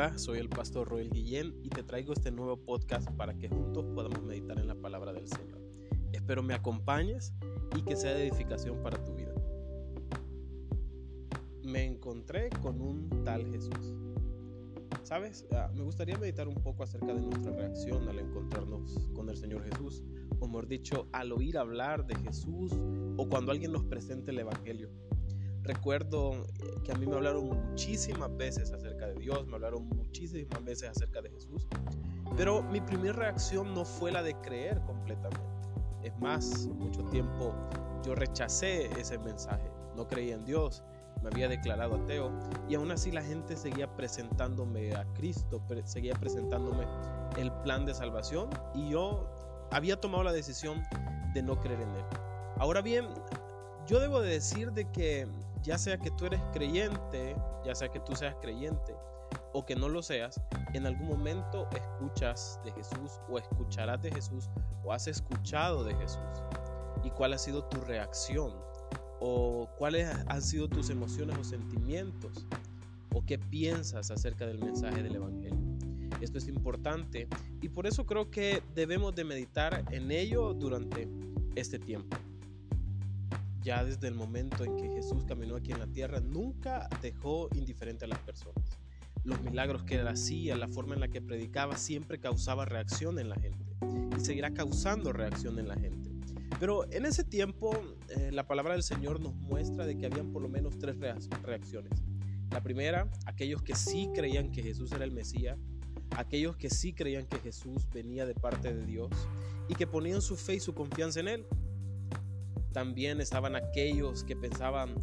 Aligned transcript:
Hola, 0.00 0.16
soy 0.16 0.38
el 0.38 0.48
pastor 0.48 0.90
Roel 0.90 1.10
Guillén 1.10 1.56
y 1.60 1.70
te 1.70 1.82
traigo 1.82 2.12
este 2.12 2.30
nuevo 2.30 2.56
podcast 2.56 3.10
para 3.16 3.36
que 3.36 3.48
juntos 3.48 3.84
podamos 3.96 4.22
meditar 4.22 4.56
en 4.56 4.68
la 4.68 4.76
palabra 4.76 5.12
del 5.12 5.26
Señor. 5.26 5.60
Espero 6.12 6.40
me 6.40 6.54
acompañes 6.54 7.34
y 7.76 7.82
que 7.82 7.96
sea 7.96 8.14
de 8.14 8.28
edificación 8.28 8.80
para 8.80 9.04
tu 9.04 9.12
vida. 9.16 9.34
Me 11.64 11.84
encontré 11.84 12.48
con 12.62 12.80
un 12.80 13.24
tal 13.24 13.44
Jesús. 13.50 13.96
¿Sabes? 15.02 15.44
Ah, 15.50 15.68
me 15.74 15.82
gustaría 15.82 16.16
meditar 16.16 16.46
un 16.46 16.62
poco 16.62 16.84
acerca 16.84 17.12
de 17.12 17.20
nuestra 17.20 17.50
reacción 17.50 18.08
al 18.08 18.20
encontrarnos 18.20 19.08
con 19.16 19.28
el 19.28 19.36
Señor 19.36 19.64
Jesús, 19.64 20.04
o 20.38 20.46
mejor 20.46 20.68
dicho, 20.68 21.08
al 21.10 21.32
oír 21.32 21.58
hablar 21.58 22.06
de 22.06 22.14
Jesús 22.14 22.70
o 23.16 23.28
cuando 23.28 23.50
alguien 23.50 23.72
nos 23.72 23.82
presente 23.82 24.30
el 24.30 24.38
Evangelio. 24.38 24.90
Recuerdo 25.68 26.46
que 26.82 26.92
a 26.92 26.94
mí 26.94 27.06
me 27.06 27.14
hablaron 27.14 27.46
muchísimas 27.46 28.34
veces 28.38 28.72
acerca 28.72 29.06
de 29.08 29.16
Dios, 29.16 29.46
me 29.46 29.56
hablaron 29.56 29.86
muchísimas 29.90 30.64
veces 30.64 30.88
acerca 30.88 31.20
de 31.20 31.28
Jesús, 31.28 31.68
pero 32.38 32.62
mi 32.62 32.80
primera 32.80 33.12
reacción 33.12 33.74
no 33.74 33.84
fue 33.84 34.10
la 34.10 34.22
de 34.22 34.34
creer 34.36 34.80
completamente. 34.86 35.46
Es 36.02 36.18
más, 36.20 36.66
mucho 36.68 37.04
tiempo 37.10 37.54
yo 38.02 38.14
rechacé 38.14 38.86
ese 38.98 39.18
mensaje, 39.18 39.70
no 39.94 40.08
creía 40.08 40.36
en 40.36 40.46
Dios, 40.46 40.82
me 41.22 41.28
había 41.28 41.48
declarado 41.48 41.96
ateo 41.96 42.32
y 42.66 42.74
aún 42.74 42.90
así 42.90 43.12
la 43.12 43.22
gente 43.22 43.54
seguía 43.54 43.94
presentándome 43.94 44.94
a 44.94 45.04
Cristo, 45.12 45.62
seguía 45.84 46.14
presentándome 46.14 46.86
el 47.36 47.52
plan 47.62 47.84
de 47.84 47.92
salvación 47.92 48.48
y 48.74 48.88
yo 48.88 49.28
había 49.70 50.00
tomado 50.00 50.24
la 50.24 50.32
decisión 50.32 50.82
de 51.34 51.42
no 51.42 51.60
creer 51.60 51.82
en 51.82 51.90
él. 51.90 52.04
Ahora 52.56 52.80
bien, 52.80 53.06
yo 53.86 54.00
debo 54.00 54.20
de 54.20 54.30
decir 54.30 54.72
de 54.72 54.84
que 54.92 55.26
ya 55.62 55.78
sea 55.78 55.98
que 55.98 56.10
tú 56.10 56.26
eres 56.26 56.40
creyente, 56.52 57.36
ya 57.64 57.74
sea 57.74 57.88
que 57.88 58.00
tú 58.00 58.14
seas 58.14 58.34
creyente 58.40 58.94
o 59.52 59.64
que 59.64 59.74
no 59.74 59.88
lo 59.88 60.02
seas, 60.02 60.40
en 60.72 60.86
algún 60.86 61.08
momento 61.08 61.68
escuchas 61.74 62.60
de 62.64 62.72
Jesús 62.72 63.20
o 63.28 63.38
escucharás 63.38 64.02
de 64.02 64.10
Jesús 64.10 64.48
o 64.84 64.92
has 64.92 65.06
escuchado 65.06 65.84
de 65.84 65.94
Jesús. 65.96 66.20
¿Y 67.04 67.10
cuál 67.10 67.32
ha 67.32 67.38
sido 67.38 67.64
tu 67.64 67.80
reacción? 67.82 68.52
¿O 69.20 69.68
cuáles 69.78 70.08
han 70.26 70.42
sido 70.42 70.68
tus 70.68 70.90
emociones 70.90 71.36
o 71.38 71.44
sentimientos? 71.44 72.46
¿O 73.14 73.24
qué 73.24 73.38
piensas 73.38 74.10
acerca 74.10 74.46
del 74.46 74.58
mensaje 74.58 75.02
del 75.02 75.16
Evangelio? 75.16 75.58
Esto 76.20 76.38
es 76.38 76.48
importante 76.48 77.28
y 77.60 77.68
por 77.68 77.86
eso 77.86 78.04
creo 78.06 78.30
que 78.30 78.62
debemos 78.74 79.14
de 79.14 79.24
meditar 79.24 79.84
en 79.90 80.10
ello 80.10 80.52
durante 80.52 81.08
este 81.54 81.78
tiempo 81.78 82.16
ya 83.68 83.84
desde 83.84 84.08
el 84.08 84.14
momento 84.14 84.64
en 84.64 84.78
que 84.78 84.88
Jesús 84.88 85.24
caminó 85.24 85.54
aquí 85.56 85.72
en 85.72 85.78
la 85.78 85.86
tierra, 85.86 86.20
nunca 86.20 86.88
dejó 87.02 87.50
indiferente 87.54 88.06
a 88.06 88.08
las 88.08 88.18
personas. 88.20 88.64
Los 89.24 89.42
milagros 89.42 89.84
que 89.84 89.96
él 89.96 90.08
hacía, 90.08 90.56
la 90.56 90.68
forma 90.68 90.94
en 90.94 91.00
la 91.00 91.08
que 91.08 91.20
predicaba, 91.20 91.76
siempre 91.76 92.18
causaba 92.18 92.64
reacción 92.64 93.18
en 93.18 93.28
la 93.28 93.36
gente 93.36 93.66
y 94.16 94.24
seguirá 94.24 94.54
causando 94.54 95.12
reacción 95.12 95.58
en 95.58 95.68
la 95.68 95.76
gente. 95.76 96.10
Pero 96.58 96.90
en 96.90 97.04
ese 97.04 97.24
tiempo, 97.24 97.78
eh, 98.08 98.30
la 98.32 98.46
palabra 98.46 98.72
del 98.72 98.82
Señor 98.82 99.20
nos 99.20 99.34
muestra 99.34 99.84
de 99.84 99.98
que 99.98 100.06
habían 100.06 100.32
por 100.32 100.40
lo 100.40 100.48
menos 100.48 100.78
tres 100.78 100.96
reacciones. 101.42 101.92
La 102.50 102.62
primera, 102.62 103.10
aquellos 103.26 103.62
que 103.62 103.76
sí 103.76 104.08
creían 104.14 104.50
que 104.50 104.62
Jesús 104.62 104.92
era 104.92 105.04
el 105.04 105.12
Mesías, 105.12 105.58
aquellos 106.16 106.56
que 106.56 106.70
sí 106.70 106.94
creían 106.94 107.26
que 107.26 107.38
Jesús 107.40 107.86
venía 107.92 108.24
de 108.24 108.34
parte 108.34 108.72
de 108.72 108.86
Dios 108.86 109.10
y 109.68 109.74
que 109.74 109.86
ponían 109.86 110.22
su 110.22 110.36
fe 110.36 110.54
y 110.54 110.60
su 110.60 110.72
confianza 110.72 111.20
en 111.20 111.28
Él. 111.28 111.46
También 112.72 113.20
estaban 113.20 113.56
aquellos 113.56 114.24
que 114.24 114.36
pensaban 114.36 114.94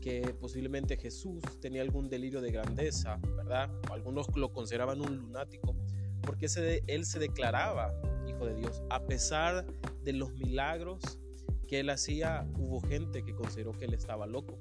que 0.00 0.34
posiblemente 0.40 0.96
Jesús 0.96 1.42
tenía 1.60 1.82
algún 1.82 2.08
delirio 2.08 2.40
de 2.40 2.50
grandeza, 2.50 3.20
¿verdad? 3.36 3.70
algunos 3.90 4.26
lo 4.34 4.52
consideraban 4.52 5.00
un 5.00 5.18
lunático, 5.18 5.76
porque 6.22 6.46
él 6.86 7.04
se 7.04 7.18
declaraba 7.18 7.92
hijo 8.26 8.46
de 8.46 8.54
Dios. 8.54 8.82
A 8.90 9.02
pesar 9.04 9.66
de 10.02 10.12
los 10.12 10.32
milagros 10.34 11.18
que 11.68 11.80
él 11.80 11.90
hacía, 11.90 12.46
hubo 12.58 12.80
gente 12.80 13.22
que 13.22 13.34
consideró 13.34 13.72
que 13.72 13.84
él 13.84 13.94
estaba 13.94 14.26
loco. 14.26 14.58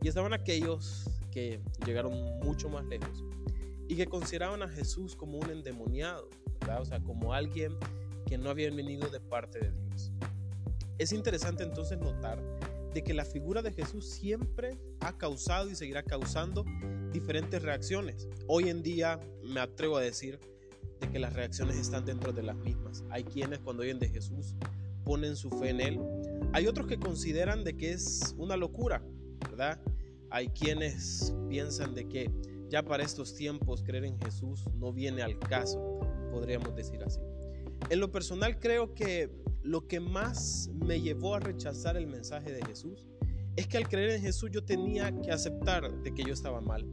Y 0.00 0.08
estaban 0.08 0.32
aquellos 0.32 1.10
que 1.30 1.60
llegaron 1.84 2.38
mucho 2.40 2.68
más 2.68 2.86
lejos 2.86 3.24
y 3.88 3.96
que 3.96 4.06
consideraban 4.06 4.62
a 4.62 4.68
Jesús 4.68 5.16
como 5.16 5.38
un 5.38 5.50
endemoniado, 5.50 6.28
¿verdad? 6.60 6.82
O 6.82 6.84
sea, 6.84 7.00
como 7.00 7.34
alguien 7.34 7.76
que 8.26 8.38
no 8.38 8.50
había 8.50 8.70
venido 8.70 9.08
de 9.08 9.20
parte 9.20 9.58
de 9.58 9.72
Dios. 9.72 10.12
Es 10.98 11.12
interesante 11.12 11.62
entonces 11.62 11.96
notar 11.98 12.42
de 12.92 13.04
que 13.04 13.14
la 13.14 13.24
figura 13.24 13.62
de 13.62 13.72
Jesús 13.72 14.08
siempre 14.08 14.76
ha 14.98 15.16
causado 15.16 15.70
y 15.70 15.76
seguirá 15.76 16.02
causando 16.02 16.64
diferentes 17.12 17.62
reacciones. 17.62 18.28
Hoy 18.48 18.68
en 18.68 18.82
día 18.82 19.20
me 19.44 19.60
atrevo 19.60 19.96
a 19.96 20.00
decir 20.00 20.40
de 21.00 21.08
que 21.08 21.20
las 21.20 21.34
reacciones 21.34 21.76
están 21.76 22.04
dentro 22.04 22.32
de 22.32 22.42
las 22.42 22.56
mismas. 22.56 23.04
Hay 23.10 23.22
quienes 23.22 23.60
cuando 23.60 23.82
oyen 23.84 24.00
de 24.00 24.08
Jesús 24.08 24.56
ponen 25.04 25.36
su 25.36 25.50
fe 25.50 25.70
en 25.70 25.80
él. 25.80 26.00
Hay 26.52 26.66
otros 26.66 26.88
que 26.88 26.98
consideran 26.98 27.62
de 27.62 27.76
que 27.76 27.92
es 27.92 28.34
una 28.36 28.56
locura, 28.56 29.00
¿verdad? 29.48 29.80
Hay 30.30 30.48
quienes 30.48 31.32
piensan 31.48 31.94
de 31.94 32.08
que 32.08 32.30
ya 32.68 32.82
para 32.82 33.04
estos 33.04 33.34
tiempos 33.34 33.84
creer 33.84 34.04
en 34.04 34.18
Jesús 34.18 34.64
no 34.74 34.92
viene 34.92 35.22
al 35.22 35.38
caso, 35.38 36.00
podríamos 36.32 36.74
decir 36.74 37.02
así. 37.04 37.20
En 37.88 38.00
lo 38.00 38.10
personal 38.10 38.58
creo 38.58 38.92
que 38.94 39.30
lo 39.62 39.86
que 39.86 40.00
más 40.00 40.70
me 40.74 41.00
llevó 41.00 41.34
a 41.34 41.40
rechazar 41.40 41.96
el 41.96 42.06
mensaje 42.06 42.52
de 42.52 42.64
Jesús 42.64 43.06
es 43.56 43.66
que 43.66 43.76
al 43.76 43.88
creer 43.88 44.10
en 44.10 44.22
Jesús 44.22 44.50
yo 44.52 44.64
tenía 44.64 45.12
que 45.20 45.32
aceptar 45.32 45.90
de 46.02 46.14
que 46.14 46.22
yo 46.22 46.32
estaba 46.32 46.60
mal, 46.60 46.86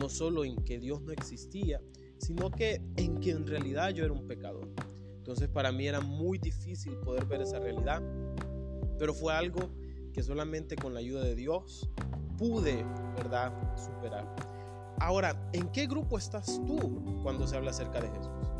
no 0.00 0.08
solo 0.08 0.44
en 0.44 0.56
que 0.64 0.78
Dios 0.78 1.02
no 1.02 1.12
existía, 1.12 1.80
sino 2.18 2.50
que 2.50 2.80
en 2.96 3.18
que 3.20 3.30
en 3.30 3.46
realidad 3.46 3.90
yo 3.90 4.04
era 4.04 4.12
un 4.12 4.26
pecador. 4.26 4.68
Entonces 5.16 5.48
para 5.48 5.72
mí 5.72 5.86
era 5.86 6.00
muy 6.00 6.38
difícil 6.38 6.96
poder 6.98 7.24
ver 7.24 7.42
esa 7.42 7.58
realidad, 7.58 8.02
pero 8.98 9.12
fue 9.12 9.34
algo 9.34 9.70
que 10.12 10.22
solamente 10.22 10.76
con 10.76 10.94
la 10.94 11.00
ayuda 11.00 11.24
de 11.24 11.34
Dios 11.34 11.90
pude, 12.38 12.84
¿verdad?, 13.16 13.52
superar. 13.76 14.34
Ahora, 15.00 15.50
¿en 15.52 15.68
qué 15.72 15.86
grupo 15.86 16.18
estás 16.18 16.60
tú 16.64 17.20
cuando 17.22 17.46
se 17.46 17.56
habla 17.56 17.70
acerca 17.70 18.00
de 18.00 18.08
Jesús? 18.08 18.53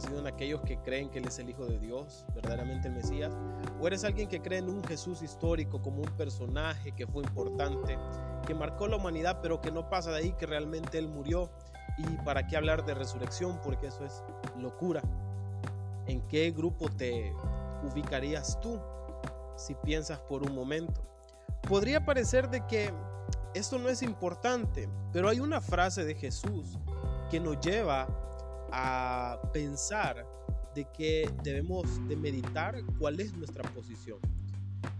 ¿Has 0.00 0.06
sido 0.06 0.20
en 0.20 0.26
aquellos 0.28 0.62
que 0.62 0.78
creen 0.78 1.10
que 1.10 1.18
Él 1.18 1.26
es 1.26 1.38
el 1.40 1.50
Hijo 1.50 1.66
de 1.66 1.78
Dios, 1.78 2.24
verdaderamente 2.34 2.88
el 2.88 2.94
Mesías? 2.94 3.34
¿O 3.78 3.86
eres 3.86 4.02
alguien 4.02 4.30
que 4.30 4.40
cree 4.40 4.60
en 4.60 4.70
un 4.70 4.82
Jesús 4.82 5.20
histórico 5.20 5.82
como 5.82 5.98
un 5.98 6.08
personaje 6.16 6.92
que 6.92 7.06
fue 7.06 7.22
importante, 7.22 7.98
que 8.46 8.54
marcó 8.54 8.88
la 8.88 8.96
humanidad, 8.96 9.40
pero 9.42 9.60
que 9.60 9.70
no 9.70 9.90
pasa 9.90 10.10
de 10.10 10.16
ahí, 10.16 10.32
que 10.32 10.46
realmente 10.46 10.96
Él 10.96 11.06
murió? 11.06 11.50
¿Y 11.98 12.06
para 12.24 12.46
qué 12.46 12.56
hablar 12.56 12.86
de 12.86 12.94
resurrección? 12.94 13.60
Porque 13.62 13.88
eso 13.88 14.02
es 14.06 14.22
locura. 14.56 15.02
¿En 16.06 16.22
qué 16.28 16.50
grupo 16.50 16.88
te 16.88 17.34
ubicarías 17.82 18.58
tú 18.62 18.80
si 19.56 19.74
piensas 19.74 20.18
por 20.20 20.42
un 20.42 20.54
momento? 20.54 21.02
Podría 21.68 22.06
parecer 22.06 22.48
de 22.48 22.66
que 22.66 22.90
esto 23.52 23.78
no 23.78 23.90
es 23.90 24.00
importante, 24.00 24.88
pero 25.12 25.28
hay 25.28 25.40
una 25.40 25.60
frase 25.60 26.06
de 26.06 26.14
Jesús 26.14 26.78
que 27.30 27.38
nos 27.38 27.60
lleva 27.60 28.08
a 28.72 29.40
pensar 29.52 30.26
de 30.74 30.86
que 30.96 31.30
debemos 31.42 31.84
de 32.08 32.16
meditar 32.16 32.76
cuál 32.98 33.20
es 33.20 33.34
nuestra 33.34 33.62
posición. 33.72 34.18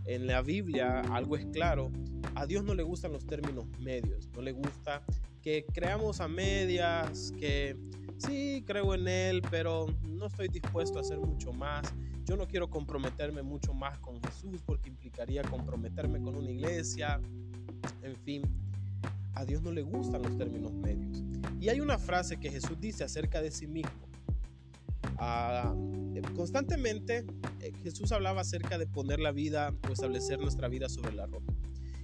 En 0.04 0.26
la 0.26 0.42
Biblia 0.42 1.00
algo 1.12 1.36
es 1.36 1.46
claro, 1.46 1.90
a 2.34 2.46
Dios 2.46 2.64
no 2.64 2.74
le 2.74 2.82
gustan 2.82 3.12
los 3.12 3.26
términos 3.26 3.66
medios, 3.78 4.28
no 4.34 4.42
le 4.42 4.52
gusta 4.52 5.02
que 5.42 5.64
creamos 5.72 6.20
a 6.20 6.28
medias, 6.28 7.32
que 7.38 7.76
sí 8.18 8.62
creo 8.66 8.94
en 8.94 9.08
Él, 9.08 9.42
pero 9.50 9.86
no 10.02 10.26
estoy 10.26 10.48
dispuesto 10.48 10.98
a 10.98 11.00
hacer 11.02 11.18
mucho 11.18 11.52
más. 11.52 11.92
Yo 12.24 12.36
no 12.36 12.46
quiero 12.46 12.68
comprometerme 12.68 13.42
mucho 13.42 13.72
más 13.72 13.98
con 13.98 14.22
Jesús 14.22 14.60
porque 14.64 14.88
implicaría 14.88 15.42
comprometerme 15.42 16.20
con 16.20 16.36
una 16.36 16.50
iglesia. 16.50 17.20
En 18.02 18.16
fin, 18.16 18.42
a 19.34 19.44
Dios 19.44 19.62
no 19.62 19.72
le 19.72 19.82
gustan 19.82 20.22
los 20.22 20.36
términos 20.36 20.72
medios. 20.72 21.22
Y 21.60 21.68
hay 21.68 21.80
una 21.80 21.98
frase 21.98 22.38
que 22.38 22.50
Jesús 22.50 22.78
dice 22.80 23.04
acerca 23.04 23.42
de 23.42 23.50
sí 23.50 23.66
mismo. 23.66 24.08
Ah, 25.18 25.74
constantemente 26.34 27.26
eh, 27.60 27.72
Jesús 27.82 28.10
hablaba 28.12 28.40
acerca 28.40 28.78
de 28.78 28.86
poner 28.86 29.20
la 29.20 29.32
vida 29.32 29.74
o 29.88 29.92
establecer 29.92 30.38
nuestra 30.40 30.68
vida 30.68 30.88
sobre 30.88 31.12
la 31.12 31.26
roca. 31.26 31.52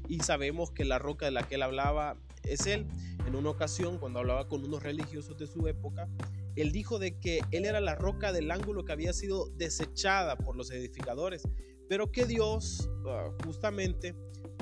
Y 0.09 0.21
sabemos 0.21 0.71
que 0.71 0.85
la 0.85 0.99
roca 0.99 1.27
de 1.27 1.33
la 1.33 1.43
que 1.43 1.57
él 1.57 1.63
hablaba 1.63 2.17
es 2.45 2.67
él. 2.67 2.87
En 3.27 3.35
una 3.35 3.51
ocasión, 3.51 3.99
cuando 3.99 4.21
hablaba 4.21 4.47
con 4.49 4.65
unos 4.65 4.83
religiosos 4.83 5.37
de 5.37 5.47
su 5.47 5.67
época, 5.67 6.09
él 6.55 6.73
dijo 6.73 6.99
de 6.99 7.19
que 7.19 7.41
él 7.51 7.65
era 7.65 7.81
la 7.81 7.95
roca 7.95 8.33
del 8.33 8.51
ángulo 8.51 8.85
que 8.85 8.93
había 8.93 9.13
sido 9.13 9.49
desechada 9.57 10.37
por 10.37 10.57
los 10.57 10.71
edificadores, 10.71 11.43
pero 11.89 12.13
que 12.13 12.25
Dios 12.25 12.89
ah, 13.07 13.31
justamente 13.45 14.15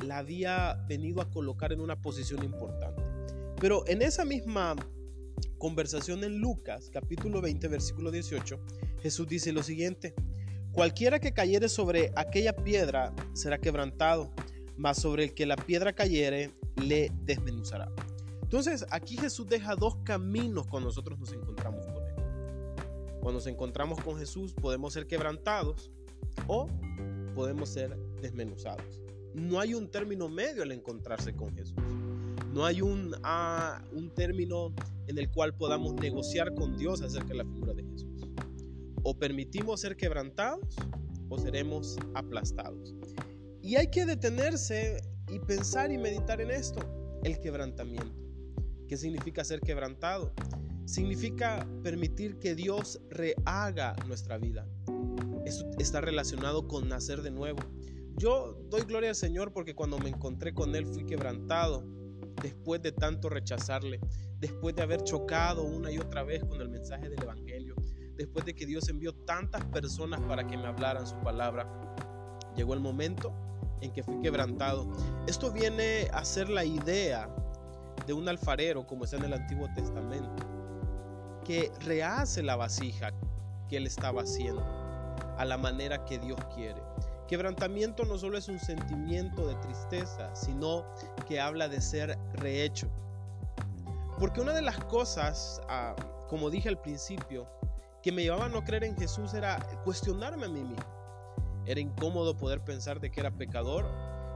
la 0.03 0.19
había 0.19 0.85
venido 0.89 1.21
a 1.21 1.31
colocar 1.31 1.73
en 1.73 1.81
una 1.81 2.01
posición 2.01 2.43
importante. 2.43 3.03
Pero 3.61 3.87
en 3.87 4.03
esa 4.03 4.25
misma 4.25 4.77
conversación 5.59 6.25
en 6.25 6.39
Lucas, 6.39 6.91
capítulo 6.93 7.41
20, 7.41 7.69
versículo 7.69 8.11
18, 8.11 8.61
Jesús 9.03 9.29
dice 9.29 9.53
lo 9.53 9.63
siguiente, 9.63 10.15
cualquiera 10.73 11.19
que 11.21 11.33
cayere 11.33 11.69
sobre 11.69 12.13
aquella 12.17 12.55
piedra 12.55 13.15
será 13.33 13.59
quebrantado, 13.59 14.31
mas 14.77 15.01
sobre 15.01 15.25
el 15.25 15.35
que 15.35 15.47
la 15.47 15.57
piedra 15.57 15.93
cayere 15.93 16.51
le 16.77 17.11
desmenuzará. 17.23 17.91
Entonces 18.43 18.85
aquí 18.91 19.17
Jesús 19.17 19.49
deja 19.49 19.75
dos 19.75 19.97
caminos 20.05 20.67
cuando 20.67 20.89
nosotros 20.89 21.19
nos 21.19 21.33
encontramos 21.33 21.87
con 21.87 21.97
Él. 21.97 22.15
Cuando 23.21 23.39
nos 23.39 23.47
encontramos 23.47 24.01
con 24.03 24.19
Jesús 24.19 24.53
podemos 24.53 24.93
ser 24.93 25.07
quebrantados 25.07 25.91
o 26.47 26.69
podemos 27.35 27.69
ser 27.69 27.97
desmenuzados. 28.21 29.04
No 29.35 29.61
hay 29.61 29.75
un 29.75 29.91
término 29.91 30.29
medio 30.29 30.63
al 30.63 30.73
encontrarse 30.73 31.35
con 31.35 31.55
Jesús. 31.55 31.75
No 32.53 32.65
hay 32.65 32.81
un, 32.81 33.15
ah, 33.25 33.83
un 33.93 34.11
término 34.15 34.73
en 35.09 35.19
el 35.19 35.31
cual 35.31 35.55
podamos 35.57 35.95
negociar 35.95 36.55
con 36.55 36.77
Dios 36.77 37.03
acerca 37.03 37.29
de 37.29 37.35
la 37.35 37.45
figura 37.45 37.75
de 37.75 37.83
Jesús. 37.83 38.29
O 39.03 39.19
permitimos 39.19 39.81
ser 39.81 39.97
quebrantados 39.97 40.77
o 41.29 41.39
seremos 41.39 41.97
aplastados. 42.15 42.95
Y 43.61 43.77
hay 43.77 43.91
que 43.91 44.07
detenerse 44.07 45.03
y 45.33 45.39
pensar 45.41 45.91
y 45.91 45.99
meditar 45.99 46.41
en 46.41 46.51
esto, 46.51 46.81
el 47.25 47.41
quebrantamiento. 47.41 48.25
¿Qué 48.89 48.97
significa 48.97 49.43
ser 49.45 49.61
quebrantado? 49.61 50.33
Significa 50.85 51.67
permitir 51.83 52.39
que 52.39 52.55
Dios 52.55 53.01
rehaga 53.09 53.97
nuestra 54.07 54.39
vida. 54.39 54.69
Eso 55.47 55.69
está 55.79 56.01
relacionado 56.01 56.69
con 56.69 56.89
nacer 56.89 57.23
de 57.23 57.31
nuevo. 57.31 57.59
Yo 58.17 58.57
doy 58.71 58.83
gloria 58.83 59.11
al 59.11 59.17
Señor 59.17 59.53
porque 59.53 59.75
cuando 59.75 59.99
me 59.99 60.09
encontré 60.09 60.55
con 60.55 60.75
Él 60.75 60.87
fui 60.87 61.05
quebrantado 61.05 61.85
después 62.43 62.81
de 62.83 62.93
tanto 62.93 63.29
rechazarle, 63.29 64.01
después 64.39 64.75
de 64.77 64.83
haber 64.83 65.03
chocado 65.03 65.65
una 65.65 65.91
y 65.91 65.99
otra 65.99 66.23
vez 66.23 66.45
con 66.45 66.61
el 66.61 66.69
mensaje 66.69 67.09
del 67.09 67.23
Evangelio, 67.23 67.75
después 68.17 68.45
de 68.45 68.55
que 68.55 68.67
Dios 68.67 68.89
envió 68.89 69.13
tantas 69.13 69.65
personas 69.67 70.21
para 70.21 70.47
que 70.47 70.57
me 70.57 70.67
hablaran 70.67 71.07
su 71.07 71.17
palabra, 71.21 71.67
llegó 72.57 72.75
el 72.75 72.81
momento 72.81 73.33
en 73.81 73.93
que 73.93 74.03
fui 74.03 74.21
quebrantado. 74.21 74.87
Esto 75.27 75.51
viene 75.53 76.09
a 76.13 76.25
ser 76.25 76.49
la 76.49 76.65
idea 76.65 77.29
de 78.07 78.13
un 78.13 78.29
alfarero, 78.29 78.87
como 78.87 79.05
está 79.05 79.17
en 79.17 79.25
el 79.25 79.33
Antiguo 79.33 79.69
Testamento, 79.75 80.45
que 81.45 81.73
rehace 81.81 82.43
la 82.43 82.57
vasija 82.57 83.13
que 83.69 83.77
él 83.77 83.87
estaba 83.87 84.23
haciendo 84.23 84.65
a 85.37 85.45
la 85.45 85.57
manera 85.57 86.05
que 86.05 86.19
Dios 86.19 86.39
quiere. 86.55 86.81
Quebrantamiento 87.35 88.05
no 88.05 88.17
solo 88.17 88.39
es 88.39 88.47
un 88.47 88.61
sentimiento 88.61 89.45
de 89.49 89.57
tristeza, 89.57 90.33
sino 90.37 90.85
que 91.27 91.41
habla 91.41 91.67
de 91.67 91.81
ser 91.81 92.17
rehecho. 92.35 92.89
Porque 94.21 94.41
una 94.41 94.53
de 94.53 94.63
las 94.63 94.79
cosas, 94.85 95.61
ah, 95.69 95.97
como 96.29 96.49
dije 96.49 96.69
al 96.69 96.81
principio, 96.81 97.49
que 98.05 98.13
me 98.13 98.23
llevaba 98.23 98.45
a 98.45 98.49
no 98.49 98.63
creer 98.63 98.85
en 98.85 98.97
Jesús 98.97 99.35
era 99.35 99.59
cuestionarme 99.83 100.47
a 100.47 100.49
mí 100.49 100.63
mismo. 100.63 100.85
Era 101.67 101.81
incómodo 101.81 102.37
poder 102.37 102.63
pensar 102.63 103.01
de 103.01 103.11
que 103.11 103.19
era 103.19 103.33
pecador 103.33 103.85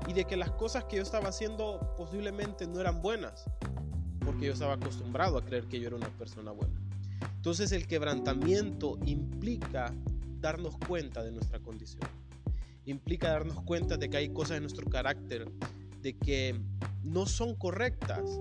y 0.09 0.13
de 0.13 0.25
que 0.25 0.37
las 0.37 0.51
cosas 0.51 0.83
que 0.83 0.97
yo 0.97 1.03
estaba 1.05 1.29
haciendo 1.29 1.95
posiblemente 1.97 2.67
no 2.67 2.81
eran 2.81 3.01
buenas, 3.01 3.45
porque 4.25 4.47
yo 4.47 4.53
estaba 4.55 4.75
acostumbrado 4.75 5.39
a 5.39 5.45
creer 5.45 5.69
que 5.69 5.79
yo 5.79 5.87
era 5.87 5.95
una 5.95 6.11
persona 6.19 6.51
buena. 6.51 6.75
Entonces 7.37 7.71
el 7.71 7.87
quebrantamiento 7.87 8.99
implica 9.05 9.95
darnos 10.41 10.77
cuenta 10.79 11.23
de 11.23 11.31
nuestra 11.31 11.61
condición 11.61 12.03
implica 12.91 13.31
darnos 13.31 13.63
cuenta 13.63 13.97
de 13.97 14.09
que 14.09 14.17
hay 14.17 14.29
cosas 14.31 14.57
en 14.57 14.63
nuestro 14.63 14.89
carácter, 14.89 15.51
de 16.03 16.17
que 16.17 16.61
no 17.03 17.27
son 17.27 17.55
correctas 17.55 18.41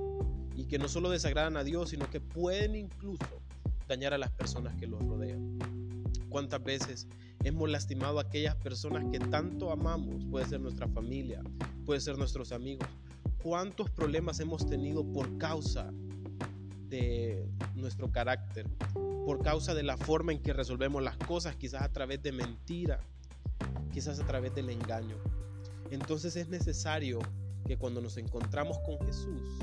y 0.56 0.66
que 0.66 0.80
no 0.80 0.88
solo 0.88 1.10
desagradan 1.10 1.58
a 1.58 1.64
Dios, 1.64 1.90
sino 1.90 2.10
que 2.10 2.20
pueden 2.20 2.76
incluso 2.76 3.42
dañar 3.88 4.14
a 4.14 4.18
las 4.18 4.32
personas 4.32 4.76
que 4.76 4.88
los 4.88 5.04
rodean. 5.04 5.58
¿Cuántas 6.30 6.64
veces 6.64 7.08
hemos 7.44 7.70
lastimado 7.70 8.20
a 8.20 8.24
aquellas 8.24 8.56
personas 8.56 9.06
que 9.12 9.20
tanto 9.20 9.72
amamos? 9.72 10.26
Puede 10.30 10.46
ser 10.46 10.60
nuestra 10.60 10.88
familia, 10.88 11.42
puede 11.86 12.02
ser 12.02 12.18
nuestros 12.18 12.52
amigos. 12.52 12.88
¿Cuántos 13.42 13.90
problemas 13.90 14.40
hemos 14.40 14.66
tenido 14.68 15.06
por 15.14 15.38
causa 15.38 15.92
de 16.90 17.50
nuestro 17.76 18.12
carácter? 18.12 18.68
Por 19.26 19.42
causa 19.42 19.74
de 19.74 19.84
la 19.84 19.98
forma 19.98 20.32
en 20.32 20.42
que 20.42 20.54
resolvemos 20.54 21.02
las 21.04 21.18
cosas, 21.18 21.56
quizás 21.56 21.82
a 21.82 21.92
través 21.92 22.22
de 22.24 22.32
mentira, 22.32 23.00
quizás 23.98 24.20
a 24.20 24.28
través 24.28 24.54
del 24.54 24.70
engaño. 24.70 25.16
Entonces 25.90 26.36
es 26.36 26.50
necesario 26.50 27.18
que 27.66 27.78
cuando 27.78 28.00
nos 28.00 28.18
encontramos 28.18 28.78
con 28.86 29.00
Jesús 29.08 29.58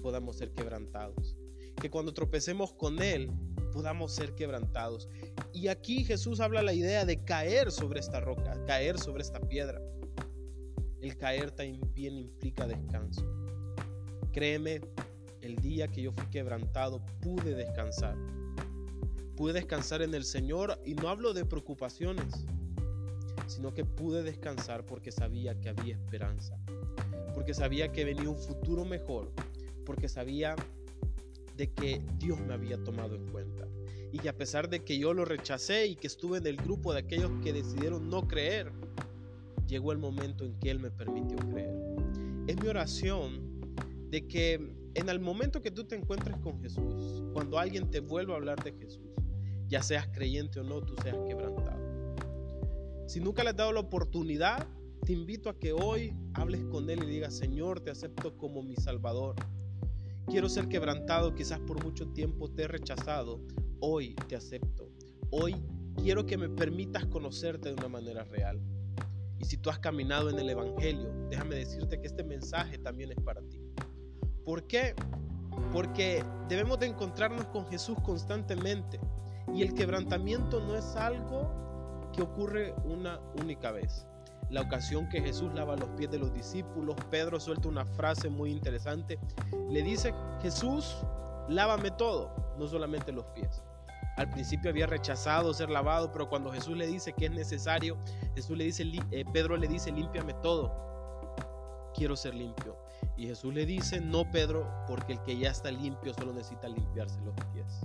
podamos 0.00 0.36
ser 0.36 0.52
quebrantados. 0.52 1.36
Que 1.82 1.90
cuando 1.90 2.14
tropecemos 2.14 2.72
con 2.72 3.02
Él 3.02 3.32
podamos 3.72 4.14
ser 4.14 4.36
quebrantados. 4.36 5.08
Y 5.52 5.66
aquí 5.66 6.04
Jesús 6.04 6.38
habla 6.38 6.62
la 6.62 6.72
idea 6.72 7.04
de 7.04 7.24
caer 7.24 7.72
sobre 7.72 7.98
esta 7.98 8.20
roca, 8.20 8.64
caer 8.64 8.96
sobre 8.96 9.22
esta 9.22 9.40
piedra. 9.40 9.82
El 11.00 11.16
caer 11.16 11.50
también 11.50 12.16
implica 12.16 12.68
descanso. 12.68 13.26
Créeme, 14.32 14.82
el 15.40 15.56
día 15.56 15.88
que 15.88 16.00
yo 16.00 16.12
fui 16.12 16.30
quebrantado 16.30 17.04
pude 17.20 17.56
descansar. 17.56 18.16
Pude 19.36 19.54
descansar 19.54 20.00
en 20.00 20.14
el 20.14 20.24
Señor 20.24 20.80
y 20.84 20.94
no 20.94 21.08
hablo 21.08 21.34
de 21.34 21.44
preocupaciones 21.44 22.46
sino 23.46 23.74
que 23.74 23.84
pude 23.84 24.22
descansar 24.22 24.84
porque 24.86 25.12
sabía 25.12 25.58
que 25.60 25.68
había 25.68 25.94
esperanza, 25.94 26.58
porque 27.34 27.54
sabía 27.54 27.92
que 27.92 28.04
venía 28.04 28.28
un 28.28 28.38
futuro 28.38 28.84
mejor, 28.84 29.32
porque 29.84 30.08
sabía 30.08 30.56
de 31.56 31.70
que 31.72 32.02
Dios 32.18 32.40
me 32.40 32.54
había 32.54 32.82
tomado 32.82 33.14
en 33.14 33.26
cuenta 33.28 33.66
y 34.12 34.18
que 34.18 34.28
a 34.28 34.36
pesar 34.36 34.68
de 34.68 34.84
que 34.84 34.98
yo 34.98 35.12
lo 35.12 35.24
rechacé 35.24 35.86
y 35.86 35.96
que 35.96 36.06
estuve 36.06 36.38
en 36.38 36.46
el 36.46 36.56
grupo 36.56 36.92
de 36.92 37.00
aquellos 37.00 37.30
que 37.42 37.52
decidieron 37.52 38.08
no 38.08 38.28
creer, 38.28 38.70
llegó 39.66 39.92
el 39.92 39.98
momento 39.98 40.44
en 40.44 40.58
que 40.60 40.70
Él 40.70 40.78
me 40.78 40.90
permitió 40.90 41.36
creer. 41.50 41.74
Es 42.46 42.60
mi 42.62 42.68
oración 42.68 43.60
de 44.10 44.26
que 44.28 44.54
en 44.94 45.08
el 45.08 45.18
momento 45.18 45.60
que 45.60 45.72
tú 45.72 45.82
te 45.82 45.96
encuentres 45.96 46.36
con 46.38 46.60
Jesús, 46.60 47.24
cuando 47.32 47.58
alguien 47.58 47.90
te 47.90 47.98
vuelva 47.98 48.34
a 48.34 48.36
hablar 48.36 48.62
de 48.62 48.72
Jesús, 48.72 49.02
ya 49.66 49.82
seas 49.82 50.06
creyente 50.12 50.60
o 50.60 50.62
no, 50.62 50.80
tú 50.80 50.94
seas 51.02 51.16
quebrantado. 51.26 51.83
Si 53.06 53.20
nunca 53.20 53.44
le 53.44 53.50
has 53.50 53.56
dado 53.56 53.72
la 53.72 53.80
oportunidad, 53.80 54.66
te 55.04 55.12
invito 55.12 55.50
a 55.50 55.58
que 55.58 55.72
hoy 55.72 56.14
hables 56.32 56.64
con 56.64 56.88
Él 56.88 57.02
y 57.02 57.06
digas, 57.06 57.36
Señor, 57.36 57.80
te 57.80 57.90
acepto 57.90 58.36
como 58.38 58.62
mi 58.62 58.76
Salvador. 58.76 59.34
Quiero 60.26 60.48
ser 60.48 60.68
quebrantado, 60.68 61.34
quizás 61.34 61.60
por 61.60 61.84
mucho 61.84 62.08
tiempo 62.08 62.50
te 62.50 62.62
he 62.62 62.68
rechazado. 62.68 63.42
Hoy 63.80 64.14
te 64.26 64.36
acepto. 64.36 64.88
Hoy 65.30 65.54
quiero 65.96 66.24
que 66.24 66.38
me 66.38 66.48
permitas 66.48 67.04
conocerte 67.06 67.68
de 67.68 67.74
una 67.74 67.88
manera 67.88 68.24
real. 68.24 68.58
Y 69.38 69.44
si 69.44 69.58
tú 69.58 69.68
has 69.68 69.78
caminado 69.78 70.30
en 70.30 70.38
el 70.38 70.48
Evangelio, 70.48 71.12
déjame 71.28 71.56
decirte 71.56 72.00
que 72.00 72.06
este 72.06 72.24
mensaje 72.24 72.78
también 72.78 73.12
es 73.12 73.20
para 73.22 73.42
ti. 73.42 73.60
¿Por 74.46 74.66
qué? 74.66 74.94
Porque 75.72 76.24
debemos 76.48 76.78
de 76.78 76.86
encontrarnos 76.86 77.44
con 77.48 77.66
Jesús 77.66 77.98
constantemente. 78.02 78.98
Y 79.54 79.60
el 79.60 79.74
quebrantamiento 79.74 80.60
no 80.60 80.74
es 80.74 80.96
algo 80.96 81.64
que 82.14 82.22
ocurre 82.22 82.74
una 82.84 83.20
única 83.40 83.70
vez. 83.72 84.06
La 84.50 84.60
ocasión 84.60 85.08
que 85.08 85.20
Jesús 85.20 85.52
lava 85.54 85.76
los 85.76 85.88
pies 85.90 86.10
de 86.10 86.18
los 86.18 86.32
discípulos, 86.32 86.96
Pedro 87.10 87.40
suelta 87.40 87.68
una 87.68 87.84
frase 87.84 88.28
muy 88.28 88.50
interesante. 88.50 89.18
Le 89.70 89.82
dice, 89.82 90.14
Jesús, 90.42 90.96
lávame 91.48 91.90
todo, 91.90 92.30
no 92.58 92.66
solamente 92.66 93.10
los 93.10 93.24
pies. 93.26 93.62
Al 94.16 94.30
principio 94.30 94.70
había 94.70 94.86
rechazado 94.86 95.52
ser 95.54 95.70
lavado, 95.70 96.12
pero 96.12 96.28
cuando 96.28 96.52
Jesús 96.52 96.76
le 96.76 96.86
dice 96.86 97.12
que 97.12 97.26
es 97.26 97.32
necesario, 97.32 97.96
Jesús 98.34 98.56
le 98.56 98.64
dice, 98.64 98.84
eh, 99.10 99.24
Pedro 99.32 99.56
le 99.56 99.66
dice, 99.66 99.90
límpiame 99.90 100.34
todo. 100.34 100.72
Quiero 101.94 102.14
ser 102.14 102.34
limpio. 102.34 102.76
Y 103.16 103.26
Jesús 103.26 103.52
le 103.52 103.66
dice, 103.66 104.00
no 104.00 104.30
Pedro, 104.30 104.68
porque 104.86 105.14
el 105.14 105.22
que 105.22 105.36
ya 105.36 105.50
está 105.50 105.70
limpio 105.70 106.14
solo 106.14 106.32
necesita 106.32 106.68
limpiarse 106.68 107.20
los 107.22 107.34
pies. 107.52 107.80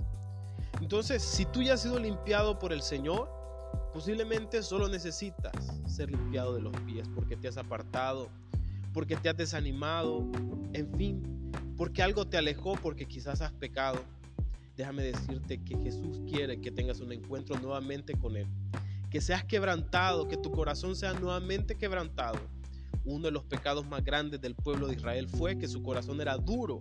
Entonces, 0.80 1.22
si 1.22 1.46
tú 1.46 1.62
ya 1.62 1.74
has 1.74 1.82
sido 1.82 1.98
limpiado 1.98 2.58
por 2.58 2.72
el 2.72 2.82
Señor, 2.82 3.39
Posiblemente 3.92 4.62
solo 4.62 4.88
necesitas 4.88 5.52
ser 5.86 6.10
limpiado 6.10 6.54
de 6.54 6.60
los 6.60 6.72
pies 6.82 7.08
porque 7.12 7.36
te 7.36 7.48
has 7.48 7.56
apartado, 7.56 8.28
porque 8.92 9.16
te 9.16 9.28
has 9.28 9.36
desanimado, 9.36 10.30
en 10.72 10.96
fin, 10.96 11.50
porque 11.76 12.02
algo 12.02 12.26
te 12.26 12.36
alejó, 12.36 12.74
porque 12.74 13.06
quizás 13.06 13.40
has 13.40 13.52
pecado. 13.52 14.00
Déjame 14.76 15.02
decirte 15.02 15.62
que 15.62 15.76
Jesús 15.76 16.20
quiere 16.30 16.60
que 16.60 16.70
tengas 16.70 17.00
un 17.00 17.12
encuentro 17.12 17.58
nuevamente 17.58 18.14
con 18.14 18.36
Él, 18.36 18.46
que 19.10 19.20
seas 19.20 19.44
quebrantado, 19.44 20.28
que 20.28 20.36
tu 20.36 20.52
corazón 20.52 20.94
sea 20.94 21.12
nuevamente 21.12 21.76
quebrantado. 21.76 22.38
Uno 23.04 23.26
de 23.26 23.32
los 23.32 23.44
pecados 23.44 23.86
más 23.86 24.04
grandes 24.04 24.40
del 24.40 24.54
pueblo 24.54 24.86
de 24.86 24.94
Israel 24.94 25.28
fue 25.28 25.58
que 25.58 25.66
su 25.66 25.82
corazón 25.82 26.20
era 26.20 26.36
duro 26.36 26.80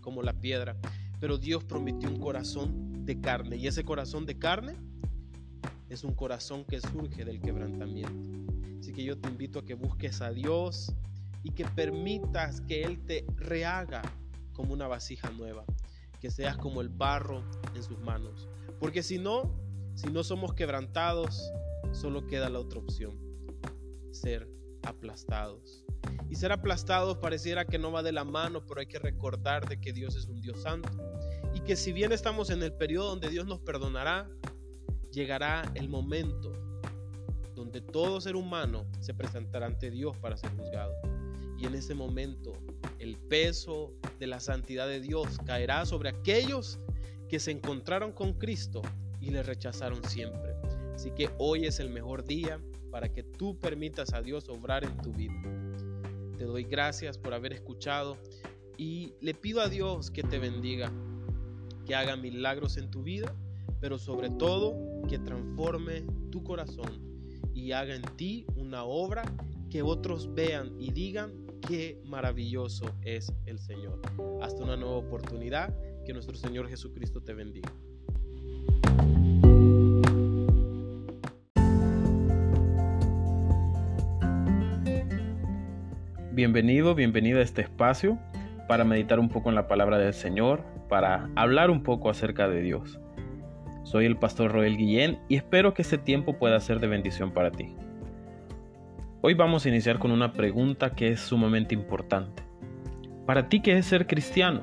como 0.00 0.22
la 0.22 0.32
piedra, 0.32 0.74
pero 1.20 1.36
Dios 1.36 1.64
prometió 1.64 2.08
un 2.08 2.18
corazón 2.18 3.04
de 3.04 3.20
carne 3.20 3.56
y 3.56 3.66
ese 3.66 3.84
corazón 3.84 4.24
de 4.24 4.38
carne 4.38 4.76
es 5.90 6.04
un 6.04 6.14
corazón 6.14 6.64
que 6.64 6.80
surge 6.80 7.24
del 7.24 7.40
quebrantamiento. 7.40 8.52
Así 8.78 8.92
que 8.92 9.04
yo 9.04 9.18
te 9.18 9.28
invito 9.28 9.58
a 9.58 9.64
que 9.64 9.74
busques 9.74 10.22
a 10.22 10.30
Dios 10.30 10.92
y 11.42 11.50
que 11.50 11.64
permitas 11.64 12.60
que 12.62 12.84
Él 12.84 13.04
te 13.04 13.26
rehaga 13.36 14.02
como 14.54 14.72
una 14.72 14.86
vasija 14.86 15.30
nueva, 15.30 15.64
que 16.20 16.30
seas 16.30 16.56
como 16.56 16.80
el 16.80 16.88
barro 16.88 17.42
en 17.74 17.82
sus 17.82 17.98
manos. 17.98 18.48
Porque 18.78 19.02
si 19.02 19.18
no, 19.18 19.50
si 19.94 20.08
no 20.08 20.22
somos 20.22 20.54
quebrantados, 20.54 21.50
solo 21.92 22.26
queda 22.26 22.48
la 22.48 22.60
otra 22.60 22.78
opción, 22.78 23.18
ser 24.12 24.48
aplastados. 24.82 25.84
Y 26.30 26.36
ser 26.36 26.52
aplastados 26.52 27.18
pareciera 27.18 27.64
que 27.64 27.78
no 27.78 27.90
va 27.90 28.04
de 28.04 28.12
la 28.12 28.24
mano, 28.24 28.64
pero 28.64 28.80
hay 28.80 28.86
que 28.86 29.00
recordar 29.00 29.68
de 29.68 29.80
que 29.80 29.92
Dios 29.92 30.14
es 30.14 30.26
un 30.26 30.40
Dios 30.40 30.62
santo. 30.62 30.88
Y 31.52 31.60
que 31.60 31.74
si 31.74 31.92
bien 31.92 32.12
estamos 32.12 32.50
en 32.50 32.62
el 32.62 32.72
periodo 32.72 33.08
donde 33.08 33.28
Dios 33.28 33.46
nos 33.46 33.58
perdonará, 33.58 34.30
llegará 35.12 35.70
el 35.74 35.88
momento 35.88 36.52
donde 37.54 37.80
todo 37.80 38.20
ser 38.20 38.36
humano 38.36 38.86
se 39.00 39.12
presentará 39.12 39.66
ante 39.66 39.90
Dios 39.90 40.16
para 40.16 40.36
ser 40.36 40.50
juzgado. 40.56 40.94
Y 41.58 41.66
en 41.66 41.74
ese 41.74 41.94
momento 41.94 42.54
el 42.98 43.16
peso 43.16 43.92
de 44.18 44.26
la 44.26 44.40
santidad 44.40 44.86
de 44.86 45.00
Dios 45.00 45.38
caerá 45.44 45.84
sobre 45.84 46.08
aquellos 46.08 46.78
que 47.28 47.38
se 47.38 47.50
encontraron 47.50 48.12
con 48.12 48.32
Cristo 48.34 48.82
y 49.20 49.30
le 49.30 49.42
rechazaron 49.42 50.02
siempre. 50.04 50.54
Así 50.94 51.10
que 51.10 51.30
hoy 51.38 51.66
es 51.66 51.80
el 51.80 51.90
mejor 51.90 52.24
día 52.24 52.58
para 52.90 53.12
que 53.12 53.22
tú 53.22 53.58
permitas 53.58 54.14
a 54.14 54.22
Dios 54.22 54.48
obrar 54.48 54.84
en 54.84 54.96
tu 54.98 55.12
vida. 55.12 55.34
Te 56.38 56.44
doy 56.44 56.64
gracias 56.64 57.18
por 57.18 57.34
haber 57.34 57.52
escuchado 57.52 58.16
y 58.78 59.12
le 59.20 59.34
pido 59.34 59.60
a 59.60 59.68
Dios 59.68 60.10
que 60.10 60.22
te 60.22 60.38
bendiga, 60.38 60.90
que 61.86 61.94
haga 61.94 62.16
milagros 62.16 62.78
en 62.78 62.90
tu 62.90 63.02
vida, 63.02 63.34
pero 63.80 63.98
sobre 63.98 64.28
todo 64.30 64.76
que 65.08 65.18
transforme 65.18 66.04
tu 66.30 66.44
corazón 66.44 67.00
y 67.54 67.72
haga 67.72 67.94
en 67.94 68.02
ti 68.16 68.46
una 68.54 68.84
obra 68.84 69.22
que 69.70 69.82
otros 69.82 70.34
vean 70.34 70.72
y 70.78 70.92
digan 70.92 71.32
qué 71.66 72.00
maravilloso 72.04 72.86
es 73.02 73.32
el 73.46 73.58
Señor. 73.58 74.00
Hasta 74.42 74.62
una 74.62 74.76
nueva 74.76 74.96
oportunidad, 74.96 75.74
que 76.04 76.12
nuestro 76.12 76.36
Señor 76.36 76.68
Jesucristo 76.68 77.22
te 77.22 77.34
bendiga. 77.34 77.70
Bienvenido, 86.32 86.94
bienvenida 86.94 87.40
a 87.40 87.42
este 87.42 87.62
espacio 87.62 88.18
para 88.66 88.84
meditar 88.84 89.18
un 89.18 89.28
poco 89.28 89.50
en 89.50 89.56
la 89.56 89.68
palabra 89.68 89.98
del 89.98 90.14
Señor, 90.14 90.64
para 90.88 91.30
hablar 91.36 91.70
un 91.70 91.82
poco 91.82 92.08
acerca 92.08 92.48
de 92.48 92.62
Dios. 92.62 92.98
Soy 93.90 94.06
el 94.06 94.16
pastor 94.16 94.52
Roel 94.52 94.76
Guillén 94.76 95.18
y 95.28 95.34
espero 95.34 95.74
que 95.74 95.82
este 95.82 95.98
tiempo 95.98 96.38
pueda 96.38 96.60
ser 96.60 96.78
de 96.78 96.86
bendición 96.86 97.32
para 97.32 97.50
ti. 97.50 97.74
Hoy 99.20 99.34
vamos 99.34 99.66
a 99.66 99.68
iniciar 99.68 99.98
con 99.98 100.12
una 100.12 100.32
pregunta 100.32 100.94
que 100.94 101.08
es 101.08 101.18
sumamente 101.18 101.74
importante. 101.74 102.44
¿Para 103.26 103.48
ti 103.48 103.60
qué 103.60 103.76
es 103.76 103.86
ser 103.86 104.06
cristiano? 104.06 104.62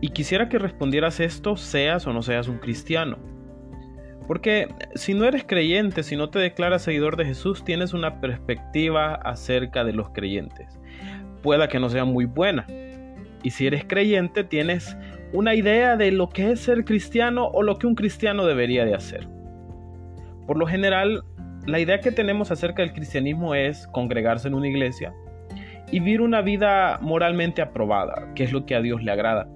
Y 0.00 0.08
quisiera 0.08 0.48
que 0.48 0.58
respondieras 0.58 1.20
esto 1.20 1.58
seas 1.58 2.06
o 2.06 2.14
no 2.14 2.22
seas 2.22 2.48
un 2.48 2.56
cristiano. 2.56 3.18
Porque 4.26 4.74
si 4.94 5.12
no 5.12 5.26
eres 5.26 5.44
creyente, 5.44 6.02
si 6.02 6.16
no 6.16 6.30
te 6.30 6.38
declaras 6.38 6.80
seguidor 6.80 7.18
de 7.18 7.26
Jesús, 7.26 7.66
tienes 7.66 7.92
una 7.92 8.18
perspectiva 8.22 9.12
acerca 9.16 9.84
de 9.84 9.92
los 9.92 10.08
creyentes. 10.08 10.80
Pueda 11.42 11.68
que 11.68 11.80
no 11.80 11.90
sea 11.90 12.06
muy 12.06 12.24
buena. 12.24 12.66
Y 13.42 13.50
si 13.50 13.66
eres 13.66 13.84
creyente, 13.84 14.42
tienes 14.42 14.96
una 15.32 15.54
idea 15.54 15.96
de 15.96 16.10
lo 16.10 16.28
que 16.28 16.52
es 16.52 16.60
ser 16.60 16.84
cristiano 16.84 17.46
o 17.46 17.62
lo 17.62 17.78
que 17.78 17.86
un 17.86 17.94
cristiano 17.94 18.46
debería 18.46 18.84
de 18.84 18.94
hacer. 18.94 19.28
Por 20.46 20.56
lo 20.58 20.66
general, 20.66 21.24
la 21.66 21.80
idea 21.80 22.00
que 22.00 22.12
tenemos 22.12 22.50
acerca 22.50 22.82
del 22.82 22.92
cristianismo 22.92 23.54
es 23.54 23.86
congregarse 23.88 24.48
en 24.48 24.54
una 24.54 24.68
iglesia 24.68 25.12
y 25.90 26.00
vivir 26.00 26.22
una 26.22 26.40
vida 26.40 26.98
moralmente 27.02 27.60
aprobada, 27.60 28.32
que 28.34 28.44
es 28.44 28.52
lo 28.52 28.64
que 28.64 28.74
a 28.74 28.80
Dios 28.80 29.02
le 29.02 29.12
agrada. 29.12 29.48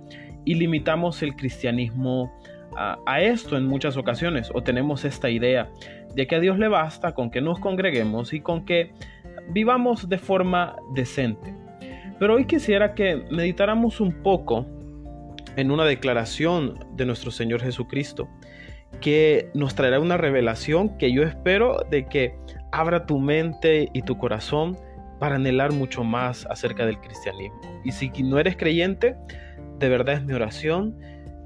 Y 0.45 0.55
limitamos 0.55 1.23
el 1.23 1.37
cristianismo 1.37 2.33
a, 2.77 3.21
esto 3.21 3.57
en 3.57 3.67
muchas 3.67 3.97
ocasiones, 3.97 4.51
o 4.55 4.63
tenemos 4.63 5.05
esta 5.05 5.31
idea 5.31 5.71
de 6.15 6.27
que 6.27 6.37
a 6.37 6.41
Dios 6.41 6.59
le 6.59 6.69
basta 6.69 7.13
con 7.13 7.31
que 7.31 7.41
nos 7.41 7.59
congreguemos 7.59 8.33
y 8.33 8.41
con 8.41 8.65
que 8.65 8.93
vivamos 9.51 10.09
de 10.09 10.19
forma 10.19 10.77
decente. 10.95 11.55
Pero 12.19 12.35
hoy 12.35 12.47
quisiera 12.47 12.95
que 12.95 13.25
meditáramos 13.31 14.01
un 14.01 14.23
poco 14.23 14.67
en 15.57 15.71
una 15.71 15.85
declaración 15.85 16.79
de 16.97 17.07
nuestro 17.07 17.31
Señor 17.31 17.61
Jesucristo 17.61 18.29
que 19.01 19.51
nos 19.55 19.75
traerá 19.75 20.01
una 20.01 20.17
revelación 20.17 20.97
que 20.99 21.13
yo 21.13 21.23
espero 21.23 21.85
de 21.91 22.07
que 22.07 22.35
abra 22.71 23.07
tu 23.07 23.19
mente 23.19 23.89
y 23.93 24.03
tu 24.03 24.19
corazón 24.19 24.79
para 25.19 25.37
anhelar 25.37 25.73
mucho 25.73 26.05
más 26.05 26.47
acerca 26.47 26.85
del 26.85 26.99
cristianismo. 26.99 27.61
Y 27.85 27.93
si 27.93 28.11
no 28.23 28.39
eres 28.39 28.57
creyente, 28.57 29.17
de 29.79 29.89
verdad 29.89 30.17
es 30.17 30.25
mi 30.25 30.33
oración 30.33 30.97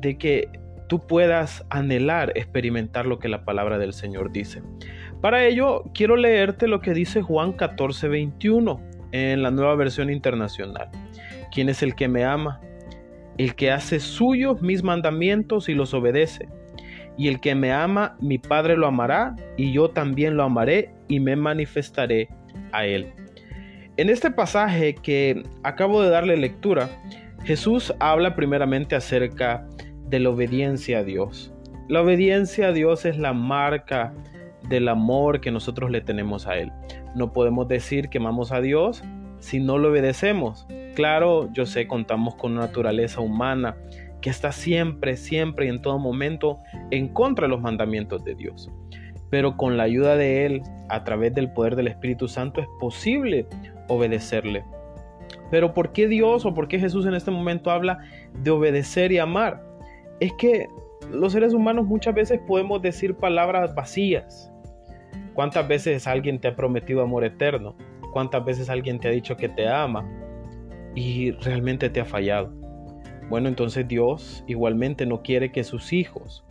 de 0.00 0.18
que 0.18 0.48
tú 0.88 1.06
puedas 1.06 1.64
anhelar 1.70 2.32
experimentar 2.36 3.06
lo 3.06 3.18
que 3.18 3.28
la 3.28 3.44
palabra 3.44 3.78
del 3.78 3.92
Señor 3.92 4.32
dice. 4.32 4.62
Para 5.20 5.44
ello, 5.44 5.84
quiero 5.94 6.16
leerte 6.16 6.68
lo 6.68 6.80
que 6.80 6.94
dice 6.94 7.22
Juan 7.22 7.52
14, 7.52 8.08
21 8.08 8.80
en 9.12 9.42
la 9.42 9.50
nueva 9.50 9.74
versión 9.74 10.10
internacional. 10.10 10.88
¿Quién 11.52 11.68
es 11.68 11.82
el 11.82 11.94
que 11.94 12.08
me 12.08 12.24
ama? 12.24 12.60
El 13.38 13.54
que 13.54 13.70
hace 13.70 14.00
suyos 14.00 14.62
mis 14.62 14.82
mandamientos 14.82 15.68
y 15.68 15.74
los 15.74 15.94
obedece. 15.94 16.48
Y 17.18 17.28
el 17.28 17.40
que 17.40 17.54
me 17.54 17.72
ama, 17.72 18.16
mi 18.20 18.38
Padre 18.38 18.76
lo 18.76 18.86
amará, 18.86 19.34
y 19.56 19.72
yo 19.72 19.88
también 19.88 20.36
lo 20.36 20.44
amaré 20.44 20.90
y 21.08 21.20
me 21.20 21.34
manifestaré 21.36 22.28
a 22.72 22.84
él. 22.86 23.12
En 23.96 24.10
este 24.10 24.30
pasaje 24.30 24.94
que 24.94 25.42
acabo 25.62 26.02
de 26.02 26.10
darle 26.10 26.36
lectura, 26.36 26.90
Jesús 27.44 27.94
habla 28.00 28.34
primeramente 28.34 28.94
acerca 28.94 29.66
de 30.08 30.20
la 30.20 30.30
obediencia 30.30 30.98
a 30.98 31.04
Dios. 31.04 31.54
La 31.88 32.02
obediencia 32.02 32.68
a 32.68 32.72
Dios 32.72 33.06
es 33.06 33.16
la 33.16 33.32
marca 33.32 34.12
del 34.68 34.88
amor 34.88 35.40
que 35.40 35.50
nosotros 35.50 35.90
le 35.90 36.00
tenemos 36.00 36.46
a 36.46 36.58
Él. 36.58 36.72
No 37.14 37.32
podemos 37.32 37.68
decir 37.68 38.08
que 38.08 38.18
amamos 38.18 38.52
a 38.52 38.60
Dios 38.60 39.02
si 39.38 39.60
no 39.60 39.78
lo 39.78 39.90
obedecemos. 39.90 40.66
Claro, 40.94 41.50
yo 41.52 41.66
sé, 41.66 41.86
contamos 41.86 42.34
con 42.36 42.52
una 42.52 42.62
naturaleza 42.62 43.20
humana 43.20 43.76
que 44.20 44.30
está 44.30 44.52
siempre, 44.52 45.16
siempre 45.16 45.66
y 45.66 45.68
en 45.68 45.82
todo 45.82 45.98
momento 45.98 46.58
en 46.90 47.08
contra 47.08 47.46
de 47.46 47.50
los 47.50 47.60
mandamientos 47.60 48.24
de 48.24 48.34
Dios. 48.34 48.70
Pero 49.30 49.56
con 49.56 49.76
la 49.76 49.84
ayuda 49.84 50.16
de 50.16 50.46
Él, 50.46 50.62
a 50.88 51.04
través 51.04 51.34
del 51.34 51.52
poder 51.52 51.76
del 51.76 51.88
Espíritu 51.88 52.28
Santo, 52.28 52.60
es 52.60 52.66
posible 52.80 53.46
obedecerle. 53.88 54.64
Pero 55.50 55.74
¿por 55.74 55.92
qué 55.92 56.08
Dios 56.08 56.44
o 56.44 56.54
por 56.54 56.68
qué 56.68 56.78
Jesús 56.78 57.06
en 57.06 57.14
este 57.14 57.30
momento 57.30 57.70
habla 57.70 57.98
de 58.42 58.50
obedecer 58.50 59.12
y 59.12 59.18
amar? 59.18 59.62
Es 60.20 60.32
que 60.34 60.68
los 61.10 61.32
seres 61.32 61.52
humanos 61.52 61.86
muchas 61.86 62.14
veces 62.14 62.40
podemos 62.46 62.82
decir 62.82 63.16
palabras 63.16 63.74
vacías. 63.74 64.50
¿Cuántas 65.34 65.68
veces 65.68 66.06
alguien 66.06 66.40
te 66.40 66.48
ha 66.48 66.56
prometido 66.56 67.02
amor 67.02 67.24
eterno? 67.24 67.76
¿Cuántas 68.16 68.46
veces 68.46 68.70
alguien 68.70 68.98
te 68.98 69.08
ha 69.08 69.10
dicho 69.10 69.36
que 69.36 69.46
te 69.46 69.68
ama 69.68 70.10
y 70.94 71.32
realmente 71.32 71.90
te 71.90 72.00
ha 72.00 72.06
fallado? 72.06 72.50
Bueno, 73.28 73.46
entonces 73.46 73.86
Dios 73.86 74.42
igualmente 74.46 75.04
no 75.04 75.20
quiere 75.20 75.52
que 75.52 75.62
sus 75.64 75.92
hijos 75.92 76.42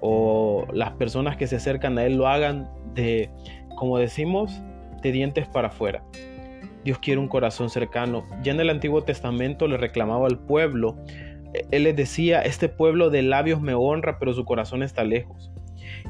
o 0.00 0.64
las 0.72 0.92
personas 0.92 1.36
que 1.36 1.48
se 1.48 1.56
acercan 1.56 1.98
a 1.98 2.04
Él 2.04 2.18
lo 2.18 2.28
hagan 2.28 2.70
de, 2.94 3.30
como 3.74 3.98
decimos, 3.98 4.62
de 5.02 5.10
dientes 5.10 5.48
para 5.48 5.70
afuera. 5.70 6.04
Dios 6.84 7.00
quiere 7.00 7.18
un 7.18 7.26
corazón 7.26 7.68
cercano. 7.68 8.24
Ya 8.44 8.52
en 8.52 8.60
el 8.60 8.70
Antiguo 8.70 9.02
Testamento 9.02 9.66
le 9.66 9.78
reclamaba 9.78 10.28
al 10.28 10.38
pueblo. 10.38 10.94
Él 11.72 11.82
les 11.82 11.96
decía, 11.96 12.42
este 12.42 12.68
pueblo 12.68 13.10
de 13.10 13.22
labios 13.22 13.60
me 13.60 13.74
honra, 13.74 14.20
pero 14.20 14.34
su 14.34 14.44
corazón 14.44 14.84
está 14.84 15.02
lejos. 15.02 15.51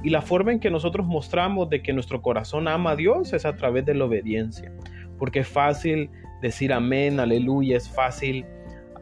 Y 0.03 0.11
la 0.11 0.23
forma 0.23 0.53
en 0.53 0.61
que 0.61 0.71
nosotros 0.71 1.07
mostramos 1.07 1.69
de 1.69 1.83
que 1.83 1.93
nuestro 1.93 2.23
corazón 2.23 2.69
ama 2.69 2.93
a 2.93 2.97
Dios 2.97 3.33
es 3.33 3.45
a 3.45 3.55
través 3.55 3.85
de 3.85 3.95
la 3.95 4.05
obediencia. 4.05 4.73
Porque 5.19 5.41
es 5.41 5.49
fácil 5.49 6.11
decir 6.41 6.73
amén, 6.73 7.21
aleluya, 7.21 7.77
es 7.77 7.89
fácil 7.89 8.45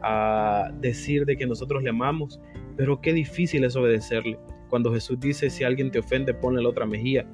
uh, 0.03 0.71
decir 0.79 1.25
de 1.25 1.37
que 1.37 1.47
nosotros 1.47 1.81
le 1.83 1.89
amamos, 1.89 2.39
pero 2.77 3.01
qué 3.01 3.13
difícil 3.13 3.63
es 3.63 3.75
obedecerle. 3.75 4.37
Cuando 4.69 4.93
Jesús 4.93 5.19
dice, 5.19 5.49
si 5.49 5.63
alguien 5.63 5.91
te 5.91 5.99
ofende, 5.99 6.33
ponle 6.33 6.61
la 6.61 6.69
otra 6.69 6.85
mejilla. 6.85 7.25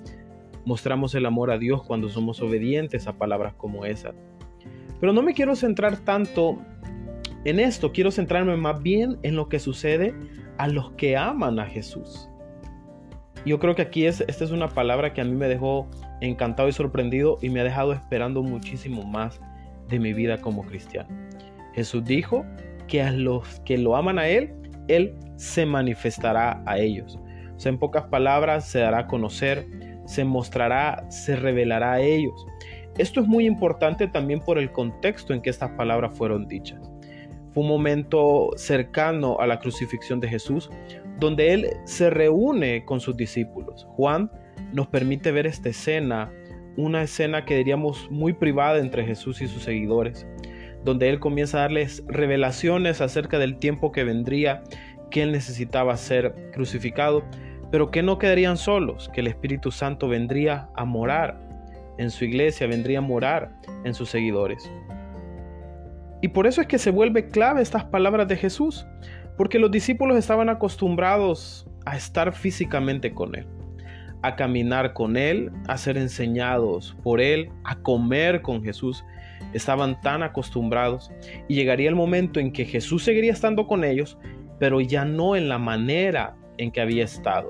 Mostramos 0.65 1.13
el 1.15 1.25
amor 1.25 1.51
a 1.51 1.57
Dios 1.57 1.83
cuando 1.83 2.09
somos 2.09 2.41
obedientes 2.41 3.07
a 3.07 3.17
palabras 3.17 3.53
como 3.53 3.85
esas. 3.85 4.15
Pero 4.99 5.13
no 5.13 5.21
me 5.21 5.33
quiero 5.33 5.55
centrar 5.55 5.97
tanto 5.97 6.57
en 7.45 7.59
esto, 7.59 7.91
quiero 7.91 8.11
centrarme 8.11 8.57
más 8.57 8.81
bien 8.81 9.17
en 9.23 9.35
lo 9.35 9.47
que 9.47 9.59
sucede 9.59 10.13
a 10.57 10.67
los 10.67 10.91
que 10.93 11.15
aman 11.15 11.59
a 11.59 11.65
Jesús. 11.65 12.27
Yo 13.47 13.59
creo 13.59 13.75
que 13.75 13.81
aquí 13.81 14.05
es, 14.05 14.19
esta 14.27 14.43
es 14.43 14.51
una 14.51 14.67
palabra 14.67 15.13
que 15.13 15.21
a 15.21 15.23
mí 15.23 15.31
me 15.31 15.47
dejó 15.47 15.87
encantado 16.19 16.67
y 16.67 16.73
sorprendido 16.73 17.37
y 17.41 17.49
me 17.49 17.61
ha 17.61 17.63
dejado 17.63 17.93
esperando 17.93 18.43
muchísimo 18.43 19.03
más 19.03 19.39
de 19.87 19.99
mi 19.99 20.11
vida 20.11 20.39
como 20.39 20.63
cristiano. 20.63 21.07
Jesús 21.73 22.03
dijo 22.03 22.45
que 22.89 23.01
a 23.01 23.09
los 23.09 23.61
que 23.61 23.77
lo 23.77 23.95
aman 23.95 24.19
a 24.19 24.27
Él, 24.27 24.53
Él 24.89 25.15
se 25.37 25.65
manifestará 25.65 26.61
a 26.65 26.77
ellos. 26.77 27.17
O 27.55 27.59
sea, 27.59 27.71
en 27.71 27.79
pocas 27.79 28.03
palabras, 28.07 28.67
se 28.67 28.79
dará 28.79 28.99
a 28.99 29.07
conocer, 29.07 29.65
se 30.05 30.25
mostrará, 30.25 31.09
se 31.09 31.37
revelará 31.37 31.93
a 31.93 32.01
ellos. 32.01 32.45
Esto 32.97 33.21
es 33.21 33.27
muy 33.27 33.45
importante 33.45 34.07
también 34.07 34.41
por 34.41 34.57
el 34.57 34.73
contexto 34.73 35.33
en 35.33 35.41
que 35.41 35.51
estas 35.51 35.71
palabras 35.71 36.17
fueron 36.17 36.49
dichas. 36.49 36.81
Fue 37.53 37.63
un 37.63 37.69
momento 37.69 38.49
cercano 38.57 39.39
a 39.39 39.47
la 39.47 39.61
crucifixión 39.61 40.19
de 40.19 40.27
Jesús, 40.27 40.69
donde 41.19 41.53
Él 41.53 41.69
se 41.85 42.09
reúne 42.09 42.85
con 42.85 42.99
sus 42.99 43.17
discípulos. 43.17 43.85
Juan 43.91 44.31
nos 44.73 44.87
permite 44.87 45.31
ver 45.31 45.47
esta 45.47 45.69
escena 45.69 46.31
una 46.77 47.01
escena 47.01 47.43
que 47.43 47.57
diríamos 47.57 48.09
muy 48.11 48.33
privada 48.33 48.77
entre 48.77 49.03
Jesús 49.03 49.41
y 49.41 49.47
sus 49.47 49.63
seguidores, 49.63 50.27
donde 50.83 51.09
Él 51.09 51.19
comienza 51.19 51.57
a 51.57 51.61
darles 51.61 52.03
revelaciones 52.07 53.01
acerca 53.01 53.39
del 53.39 53.57
tiempo 53.57 53.91
que 53.91 54.03
vendría, 54.03 54.63
que 55.09 55.23
Él 55.23 55.31
necesitaba 55.31 55.97
ser 55.97 56.51
crucificado, 56.53 57.23
pero 57.71 57.89
que 57.89 58.03
no 58.03 58.19
quedarían 58.19 58.57
solos, 58.57 59.09
que 59.13 59.21
el 59.21 59.27
Espíritu 59.27 59.71
Santo 59.71 60.07
vendría 60.07 60.69
a 60.75 60.85
morar 60.85 61.39
en 61.97 62.11
su 62.11 62.25
iglesia, 62.25 62.67
vendría 62.67 62.99
a 62.99 63.01
morar 63.01 63.55
en 63.83 63.93
sus 63.95 64.09
seguidores. 64.09 64.71
Y 66.21 66.29
por 66.29 66.47
eso 66.47 66.61
es 66.61 66.67
que 66.67 66.77
se 66.77 66.91
vuelve 66.91 67.29
clave 67.29 67.61
estas 67.61 67.85
palabras 67.85 68.27
de 68.27 68.37
Jesús, 68.37 68.87
porque 69.37 69.59
los 69.59 69.71
discípulos 69.71 70.17
estaban 70.17 70.49
acostumbrados 70.49 71.67
a 71.85 71.95
estar 71.95 72.33
físicamente 72.33 73.13
con 73.13 73.35
Él, 73.35 73.45
a 74.23 74.35
caminar 74.35 74.93
con 74.93 75.15
Él, 75.15 75.51
a 75.67 75.77
ser 75.77 75.97
enseñados 75.97 76.97
por 77.03 77.21
Él, 77.21 77.49
a 77.63 77.75
comer 77.75 78.41
con 78.41 78.63
Jesús. 78.63 79.05
Estaban 79.53 80.01
tan 80.01 80.23
acostumbrados 80.23 81.11
y 81.47 81.55
llegaría 81.55 81.87
el 81.87 81.95
momento 81.95 82.39
en 82.39 82.51
que 82.51 82.65
Jesús 82.65 83.03
seguiría 83.03 83.31
estando 83.31 83.67
con 83.67 83.83
ellos, 83.83 84.17
pero 84.59 84.81
ya 84.81 85.05
no 85.05 85.35
en 85.35 85.47
la 85.47 85.59
manera 85.59 86.35
en 86.57 86.71
que 86.71 86.81
había 86.81 87.03
estado. 87.03 87.49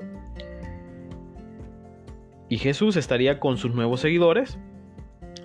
Y 2.50 2.58
Jesús 2.58 2.96
estaría 2.96 3.40
con 3.40 3.56
sus 3.56 3.74
nuevos 3.74 4.00
seguidores 4.00 4.58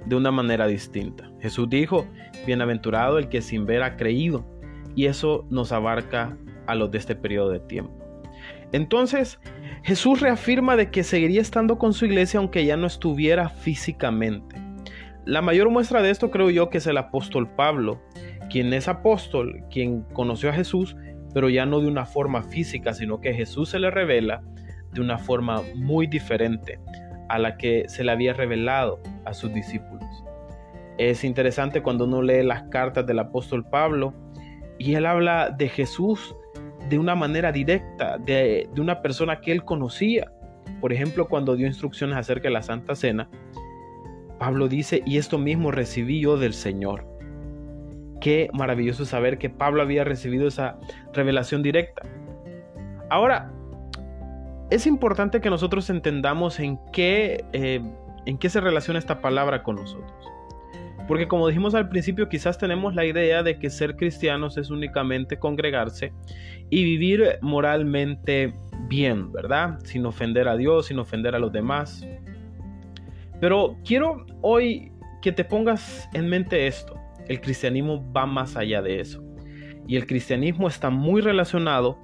de 0.06 0.16
una 0.16 0.32
manera 0.32 0.68
distinta. 0.68 1.30
Jesús 1.42 1.70
dijo, 1.70 2.06
bienaventurado 2.46 3.18
el 3.18 3.30
que 3.30 3.42
sin 3.42 3.66
ver 3.66 3.84
ha 3.84 3.96
creído. 3.98 4.46
Y 4.96 5.06
eso 5.06 5.46
nos 5.50 5.72
abarca 5.72 6.38
a 6.68 6.76
los 6.76 6.92
de 6.92 6.98
este 6.98 7.16
periodo 7.16 7.50
de 7.50 7.60
tiempo. 7.60 7.94
Entonces, 8.72 9.40
Jesús 9.84 10.20
reafirma 10.20 10.76
de 10.76 10.90
que 10.90 11.04
seguiría 11.04 11.42
estando 11.42 11.78
con 11.78 11.94
su 11.94 12.06
iglesia 12.06 12.40
aunque 12.40 12.66
ya 12.66 12.78
no 12.78 12.88
estuviera 12.88 13.50
físicamente. 13.50 14.56
La 15.26 15.42
mayor 15.42 15.70
muestra 15.70 16.02
de 16.02 16.10
esto 16.10 16.32
creo 16.32 16.50
yo 16.50 16.70
que 16.70 16.80
es 16.80 16.88
el 16.88 16.98
apóstol 16.98 17.50
Pablo, 17.50 18.02
quien 18.50 18.74
es 18.74 18.88
apóstol, 18.88 19.64
quien 19.70 20.02
conoció 20.14 20.50
a 20.50 20.54
Jesús, 20.54 20.96
pero 21.34 21.50
ya 21.50 21.66
no 21.66 21.80
de 21.80 21.88
una 21.88 22.06
forma 22.06 22.44
física, 22.44 22.94
sino 22.94 23.22
que 23.22 23.34
Jesús 23.34 23.70
se 23.70 23.80
le 23.80 23.90
revela 23.90 24.42
de 24.92 25.02
una 25.02 25.18
forma 25.18 25.62
muy 25.76 26.08
diferente 26.08 26.80
a 27.30 27.40
la 27.40 27.58
que 27.58 27.86
se 27.88 28.04
le 28.04 28.12
había 28.12 28.34
revelado 28.34 29.02
a 29.26 29.34
sus 29.34 29.54
discípulos. 29.54 30.06
Es 30.98 31.24
interesante 31.24 31.82
cuando 31.82 32.06
uno 32.06 32.22
lee 32.22 32.44
las 32.44 32.64
cartas 32.64 33.06
del 33.08 33.20
apóstol 33.20 33.66
Pablo 33.68 34.14
y 34.84 34.96
él 34.96 35.06
habla 35.06 35.50
de 35.50 35.70
Jesús 35.70 36.36
de 36.90 37.00
una 37.00 37.16
manera 37.16 37.54
directa, 37.54 38.18
de, 38.18 38.70
una 38.78 39.02
persona 39.02 39.40
que 39.40 39.54
él 39.54 39.64
conocía. 39.64 40.30
Por 40.82 40.92
ejemplo, 40.92 41.30
cuando 41.30 41.56
dio 41.56 41.68
instrucciones 41.68 42.18
acerca 42.18 42.50
de 42.50 42.54
la 42.54 42.62
Santa 42.62 42.94
Cena, 42.94 43.30
Pablo 44.40 44.68
dice, 44.68 45.02
y 45.06 45.18
esto 45.18 45.38
mismo 45.38 45.72
recibí 45.72 46.20
yo 46.20 46.36
del 46.36 46.54
Señor. 46.54 47.08
Qué 48.20 48.50
maravilloso 48.52 49.06
saber 49.06 49.38
que 49.38 49.50
Pablo 49.50 49.82
había 49.82 50.04
recibido 50.04 50.50
esa 50.50 50.78
revelación 51.14 51.64
directa. 51.64 52.02
Ahora, 53.10 53.54
es 54.70 54.86
importante 54.86 55.40
que 55.40 55.50
nosotros 55.50 55.90
entendamos 55.90 56.60
en 56.60 56.78
qué, 56.92 57.46
eh, 57.54 57.82
en 58.26 58.38
qué 58.38 58.50
se 58.50 58.60
relaciona 58.60 59.00
esta 59.00 59.22
palabra 59.22 59.64
con 59.64 59.78
nosotros. 59.78 60.12
Porque 61.08 61.28
como 61.28 61.48
dijimos 61.48 61.76
al 61.76 61.90
principio, 61.90 62.30
quizás 62.30 62.58
tenemos 62.58 62.96
la 62.96 63.06
idea 63.06 63.44
de 63.44 63.60
que 63.60 63.70
ser 63.70 63.96
cristianos 63.96 64.58
es 64.58 64.70
únicamente 64.70 65.38
congregarse 65.38 66.14
y 66.70 66.84
vivir 66.84 67.38
moralmente 67.42 68.54
bien, 68.88 69.32
¿verdad? 69.32 69.80
Sin 69.84 70.06
ofender 70.06 70.48
a 70.48 70.56
Dios, 70.56 70.88
sin 70.88 71.00
ofender 71.00 71.36
a 71.36 71.40
los 71.40 71.52
demás. 71.52 72.08
Pero 73.42 73.78
quiero 73.84 74.26
hoy 74.42 74.92
que 75.22 75.32
te 75.32 75.44
pongas 75.44 76.10
en 76.14 76.30
mente 76.30 76.68
esto. 76.68 76.96
El 77.28 77.42
cristianismo 77.42 78.12
va 78.14 78.26
más 78.26 78.56
allá 78.56 78.82
de 78.82 79.00
eso. 79.00 79.22
Y 79.88 79.98
el 79.98 80.08
cristianismo 80.08 80.68
está 80.68 80.90
muy 80.90 81.22
relacionado 81.22 82.00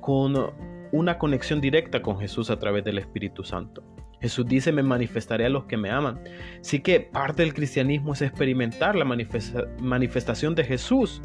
con 0.00 0.52
una 0.92 1.18
conexión 1.18 1.60
directa 1.60 2.00
con 2.00 2.18
Jesús 2.18 2.50
a 2.50 2.58
través 2.58 2.84
del 2.84 2.98
Espíritu 2.98 3.42
Santo. 3.42 3.82
Jesús 4.20 4.46
dice, 4.46 4.72
me 4.72 4.82
manifestaré 4.82 5.46
a 5.46 5.48
los 5.48 5.64
que 5.64 5.76
me 5.76 5.90
aman. 5.90 6.20
Así 6.60 6.80
que 6.80 7.00
parte 7.00 7.42
del 7.42 7.54
cristianismo 7.54 8.12
es 8.14 8.22
experimentar 8.22 8.96
la 8.96 9.04
manifestación 9.04 10.54
de 10.54 10.64
Jesús 10.64 11.22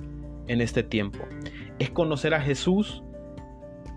en 0.47 0.62
este 0.62 0.84
tiempo. 0.84 1.19
Es 1.79 1.89
conocer 1.89 2.34
a 2.34 2.41
Jesús 2.41 3.03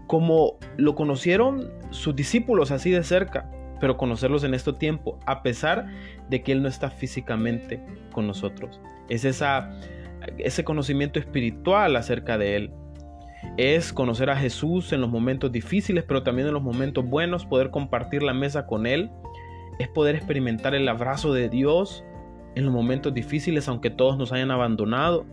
como 0.07 0.59
lo 0.77 0.95
conocieron 0.95 1.71
sus 1.91 2.15
discípulos 2.15 2.71
así 2.71 2.91
de 2.91 3.03
cerca, 3.03 3.51
pero 3.81 3.97
conocerlos 3.97 4.45
en 4.45 4.55
este 4.55 4.73
tiempo, 4.73 5.19
a 5.27 5.43
pesar 5.43 5.87
de 6.31 6.43
que 6.43 6.53
Él 6.53 6.63
no 6.63 6.69
está 6.69 6.91
físicamente 6.91 7.85
con 8.13 8.27
nosotros. 8.27 8.81
Es 9.09 9.25
esa, 9.25 9.79
ese 10.39 10.65
conocimiento 10.65 11.19
espiritual 11.19 11.97
acerca 11.97 12.39
de 12.39 12.57
Él 12.57 12.73
es 13.57 13.93
conocer 13.93 14.31
a 14.31 14.37
Jesús 14.37 14.93
en 14.93 15.01
los 15.01 15.11
momentos 15.11 15.51
difíciles, 15.51 16.05
pero 16.05 16.23
también 16.23 16.49
en 16.49 16.55
los 16.55 16.63
momentos 16.63 17.05
buenos, 17.05 17.47
poder 17.47 17.71
compartir 17.71 18.23
la 18.23 18.35
mesa 18.35 18.67
con 18.67 18.87
Él, 18.87 19.11
es 19.79 19.89
poder 19.89 20.15
experimentar 20.15 20.75
el 20.75 20.89
abrazo 20.89 21.33
de 21.33 21.49
Dios 21.49 22.05
en 22.55 22.65
los 22.65 22.73
momentos 22.73 23.13
difíciles, 23.15 23.69
aunque 23.69 23.91
todos 23.91 24.17
nos 24.17 24.33
hayan 24.33 24.51
abandonado, 24.51 25.27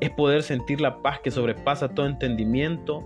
es 0.00 0.10
poder 0.10 0.42
sentir 0.42 0.80
la 0.80 1.02
paz 1.02 1.20
que 1.20 1.30
sobrepasa 1.30 1.88
todo 1.88 2.06
entendimiento, 2.06 3.04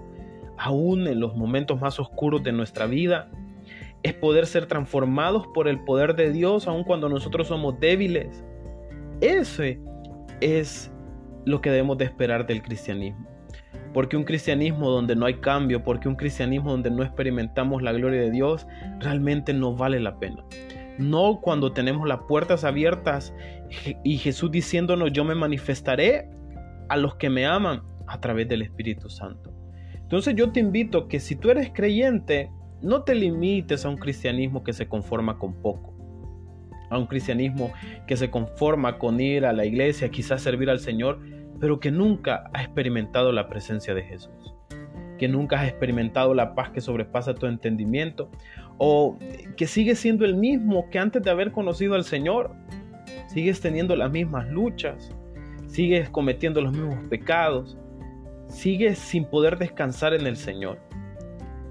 aún 0.59 1.07
en 1.07 1.21
los 1.21 1.37
momentos 1.37 1.81
más 1.81 1.99
oscuros 1.99 2.43
de 2.43 2.53
nuestra 2.53 2.87
vida, 2.87 3.31
es 4.03 4.15
poder 4.15 4.47
ser 4.47 4.67
transformados 4.67 5.47
por 5.49 5.69
el 5.69 5.81
poder 5.81 6.17
de 6.17 6.33
Dios, 6.33 6.67
aun 6.67 6.85
cuando 6.85 7.09
nosotros 7.09 7.49
somos 7.49 7.79
débiles. 7.81 8.45
Ese 9.21 9.81
es 10.41 10.91
lo 11.45 11.61
que 11.61 11.71
debemos 11.71 11.99
de 11.99 12.07
esperar 12.07 12.47
del 12.47 12.63
cristianismo. 12.63 13.30
Porque 13.93 14.17
un 14.17 14.25
cristianismo 14.25 14.91
donde 14.91 15.17
no 15.17 15.27
hay 15.27 15.35
cambio, 15.35 15.83
porque 15.83 16.09
un 16.09 16.17
cristianismo 16.17 16.71
donde 16.71 16.91
no 16.91 17.03
experimentamos 17.03 17.83
la 17.83 17.93
gloria 17.93 18.21
de 18.21 18.31
Dios, 18.31 18.67
realmente 19.01 19.53
no 19.53 19.75
vale 19.75 20.01
la 20.01 20.19
pena. 20.19 20.45
No 20.99 21.41
cuando 21.41 21.73
tenemos 21.73 22.07
las 22.07 22.21
puertas 22.29 22.65
abiertas 22.65 23.35
y 24.05 24.19
Jesús 24.19 24.51
diciéndonos, 24.51 25.13
yo 25.13 25.25
me 25.25 25.35
manifestaré 25.35 26.29
a 26.89 26.97
los 26.97 27.17
que 27.17 27.31
me 27.31 27.47
aman 27.47 27.83
a 28.07 28.21
través 28.21 28.49
del 28.49 28.63
Espíritu 28.63 29.09
Santo. 29.09 29.53
Entonces 29.95 30.35
yo 30.35 30.51
te 30.51 30.61
invito 30.61 31.07
que 31.07 31.21
si 31.21 31.37
tú 31.37 31.51
eres 31.51 31.71
creyente, 31.73 32.51
no 32.83 33.03
te 33.03 33.15
limites 33.15 33.85
a 33.85 33.89
un 33.89 33.97
cristianismo 33.97 34.65
que 34.65 34.73
se 34.73 34.89
conforma 34.89 35.39
con 35.39 35.55
poco, 35.63 35.95
a 36.91 36.99
un 36.99 37.07
cristianismo 37.07 37.73
que 38.07 38.17
se 38.17 38.31
conforma 38.31 38.99
con 38.99 39.21
ir 39.21 39.47
a 39.47 39.53
la 39.53 39.65
iglesia, 39.65 40.11
quizás 40.11 40.43
servir 40.43 40.69
al 40.69 40.81
Señor, 40.81 41.21
pero 41.61 41.79
que 41.79 41.91
nunca 41.91 42.51
has 42.53 42.65
experimentado 42.65 43.31
la 43.33 43.49
presencia 43.49 43.95
de 43.95 44.03
Jesús, 44.03 44.55
que 45.19 45.29
nunca 45.29 45.61
has 45.61 45.69
experimentado 45.69 46.33
la 46.35 46.55
paz 46.55 46.71
que 46.71 46.81
sobrepasa 46.81 47.35
tu 47.35 47.47
entendimiento, 47.47 48.31
o 48.79 49.19
que 49.57 49.67
sigues 49.67 49.99
siendo 49.99 50.25
el 50.25 50.35
mismo 50.35 50.89
que 50.91 50.99
antes 50.99 51.23
de 51.23 51.31
haber 51.31 51.53
conocido 51.53 51.95
al 51.95 52.05
Señor, 52.05 52.51
sigues 53.29 53.61
teniendo 53.61 53.95
las 53.95 54.11
mismas 54.11 54.49
luchas, 54.49 55.15
sigues 55.67 56.09
cometiendo 56.09 56.63
los 56.63 56.73
mismos 56.73 57.05
pecados, 57.11 57.77
sigues 58.49 58.99
sin 58.99 59.27
poder 59.27 59.59
descansar 59.59 60.15
en 60.15 60.27
el 60.27 60.37
Señor. 60.37 60.79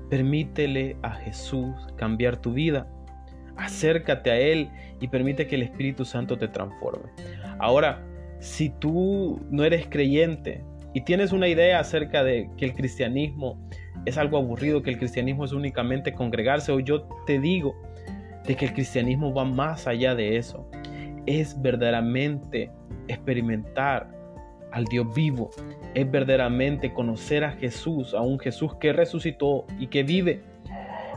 Permítele 0.09 0.97
a 1.01 1.11
Jesús 1.11 1.75
cambiar 1.95 2.37
tu 2.37 2.53
vida. 2.53 2.87
Acércate 3.57 4.31
a 4.31 4.37
Él 4.37 4.69
y 5.01 5.07
permite 5.07 5.47
que 5.47 5.55
el 5.55 5.63
Espíritu 5.63 6.05
Santo 6.05 6.37
te 6.37 6.47
transforme. 6.47 7.09
Ahora, 7.59 8.05
si 8.39 8.69
tú 8.69 9.39
no 9.49 9.63
eres 9.63 9.87
creyente 9.89 10.63
y 10.93 11.01
tienes 11.01 11.31
una 11.31 11.47
idea 11.47 11.79
acerca 11.79 12.23
de 12.23 12.49
que 12.57 12.65
el 12.65 12.73
cristianismo 12.73 13.59
es 14.05 14.17
algo 14.17 14.37
aburrido, 14.37 14.81
que 14.81 14.91
el 14.91 14.97
cristianismo 14.97 15.45
es 15.45 15.51
únicamente 15.51 16.13
congregarse, 16.13 16.71
o 16.71 16.79
yo 16.79 17.03
te 17.25 17.39
digo 17.39 17.75
de 18.45 18.55
que 18.55 18.65
el 18.65 18.73
cristianismo 18.73 19.33
va 19.33 19.45
más 19.45 19.87
allá 19.87 20.15
de 20.15 20.37
eso. 20.37 20.69
Es 21.25 21.61
verdaderamente 21.61 22.71
experimentar 23.07 24.09
al 24.71 24.85
Dios 24.85 25.13
vivo, 25.13 25.49
es 25.93 26.09
verdaderamente 26.09 26.93
conocer 26.93 27.43
a 27.43 27.51
Jesús, 27.51 28.13
a 28.13 28.21
un 28.21 28.39
Jesús 28.39 28.75
que 28.75 28.93
resucitó 28.93 29.65
y 29.79 29.87
que 29.87 30.03
vive. 30.03 30.43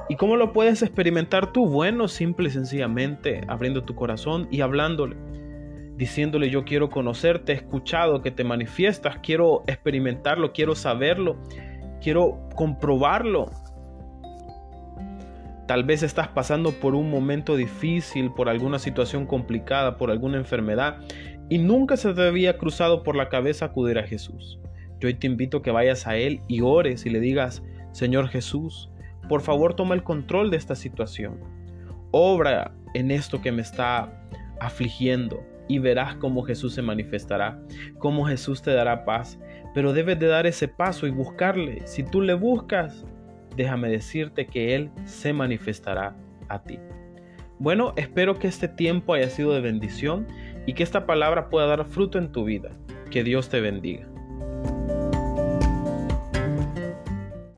¿Y 0.08 0.16
cómo 0.16 0.36
lo 0.36 0.52
puedes 0.52 0.82
experimentar 0.82 1.52
tú? 1.52 1.66
Bueno, 1.68 2.08
simple 2.08 2.48
y 2.48 2.52
sencillamente 2.52 3.42
abriendo 3.46 3.84
tu 3.84 3.94
corazón 3.94 4.48
y 4.50 4.60
hablándole 4.60 5.16
diciéndole 5.96 6.50
yo 6.50 6.64
quiero 6.64 6.90
conocerte, 6.90 7.52
he 7.52 7.56
escuchado 7.56 8.22
que 8.22 8.30
te 8.30 8.44
manifiestas, 8.44 9.18
quiero 9.22 9.62
experimentarlo, 9.66 10.52
quiero 10.52 10.74
saberlo, 10.74 11.36
quiero 12.00 12.48
comprobarlo. 12.54 13.50
Tal 15.66 15.84
vez 15.84 16.02
estás 16.02 16.28
pasando 16.28 16.72
por 16.72 16.94
un 16.94 17.10
momento 17.10 17.56
difícil, 17.56 18.32
por 18.32 18.48
alguna 18.48 18.78
situación 18.78 19.26
complicada, 19.26 19.96
por 19.96 20.10
alguna 20.10 20.38
enfermedad 20.38 20.98
y 21.48 21.58
nunca 21.58 21.96
se 21.96 22.12
te 22.14 22.26
había 22.26 22.58
cruzado 22.58 23.02
por 23.02 23.16
la 23.16 23.28
cabeza 23.28 23.66
acudir 23.66 23.98
a 23.98 24.06
Jesús. 24.06 24.58
Yo 25.00 25.08
hoy 25.08 25.14
te 25.14 25.26
invito 25.26 25.58
a 25.58 25.62
que 25.62 25.70
vayas 25.70 26.06
a 26.06 26.16
Él 26.16 26.40
y 26.48 26.60
ores 26.60 27.06
y 27.06 27.10
le 27.10 27.20
digas, 27.20 27.62
Señor 27.92 28.28
Jesús, 28.28 28.90
por 29.28 29.40
favor 29.40 29.74
toma 29.74 29.94
el 29.94 30.02
control 30.02 30.50
de 30.50 30.56
esta 30.56 30.74
situación. 30.74 31.40
obra 32.10 32.74
en 32.94 33.10
esto 33.10 33.40
que 33.40 33.52
me 33.52 33.62
está 33.62 34.12
afligiendo 34.60 35.42
y 35.68 35.78
verás 35.78 36.16
cómo 36.16 36.42
Jesús 36.42 36.74
se 36.74 36.82
manifestará, 36.82 37.60
cómo 37.98 38.26
Jesús 38.26 38.62
te 38.62 38.72
dará 38.72 39.04
paz. 39.04 39.38
Pero 39.74 39.92
debes 39.92 40.18
de 40.18 40.26
dar 40.26 40.46
ese 40.46 40.68
paso 40.68 41.06
y 41.06 41.10
buscarle. 41.10 41.86
Si 41.86 42.02
tú 42.02 42.20
le 42.20 42.34
buscas, 42.34 43.04
déjame 43.56 43.88
decirte 43.88 44.46
que 44.46 44.74
Él 44.74 44.90
se 45.04 45.32
manifestará 45.32 46.16
a 46.48 46.62
ti. 46.62 46.78
Bueno, 47.58 47.92
espero 47.96 48.38
que 48.38 48.48
este 48.48 48.68
tiempo 48.68 49.14
haya 49.14 49.30
sido 49.30 49.54
de 49.54 49.60
bendición 49.60 50.26
y 50.66 50.74
que 50.74 50.82
esta 50.82 51.06
palabra 51.06 51.48
pueda 51.48 51.66
dar 51.66 51.84
fruto 51.86 52.18
en 52.18 52.32
tu 52.32 52.44
vida. 52.44 52.70
Que 53.10 53.22
Dios 53.22 53.48
te 53.48 53.60
bendiga. 53.60 54.06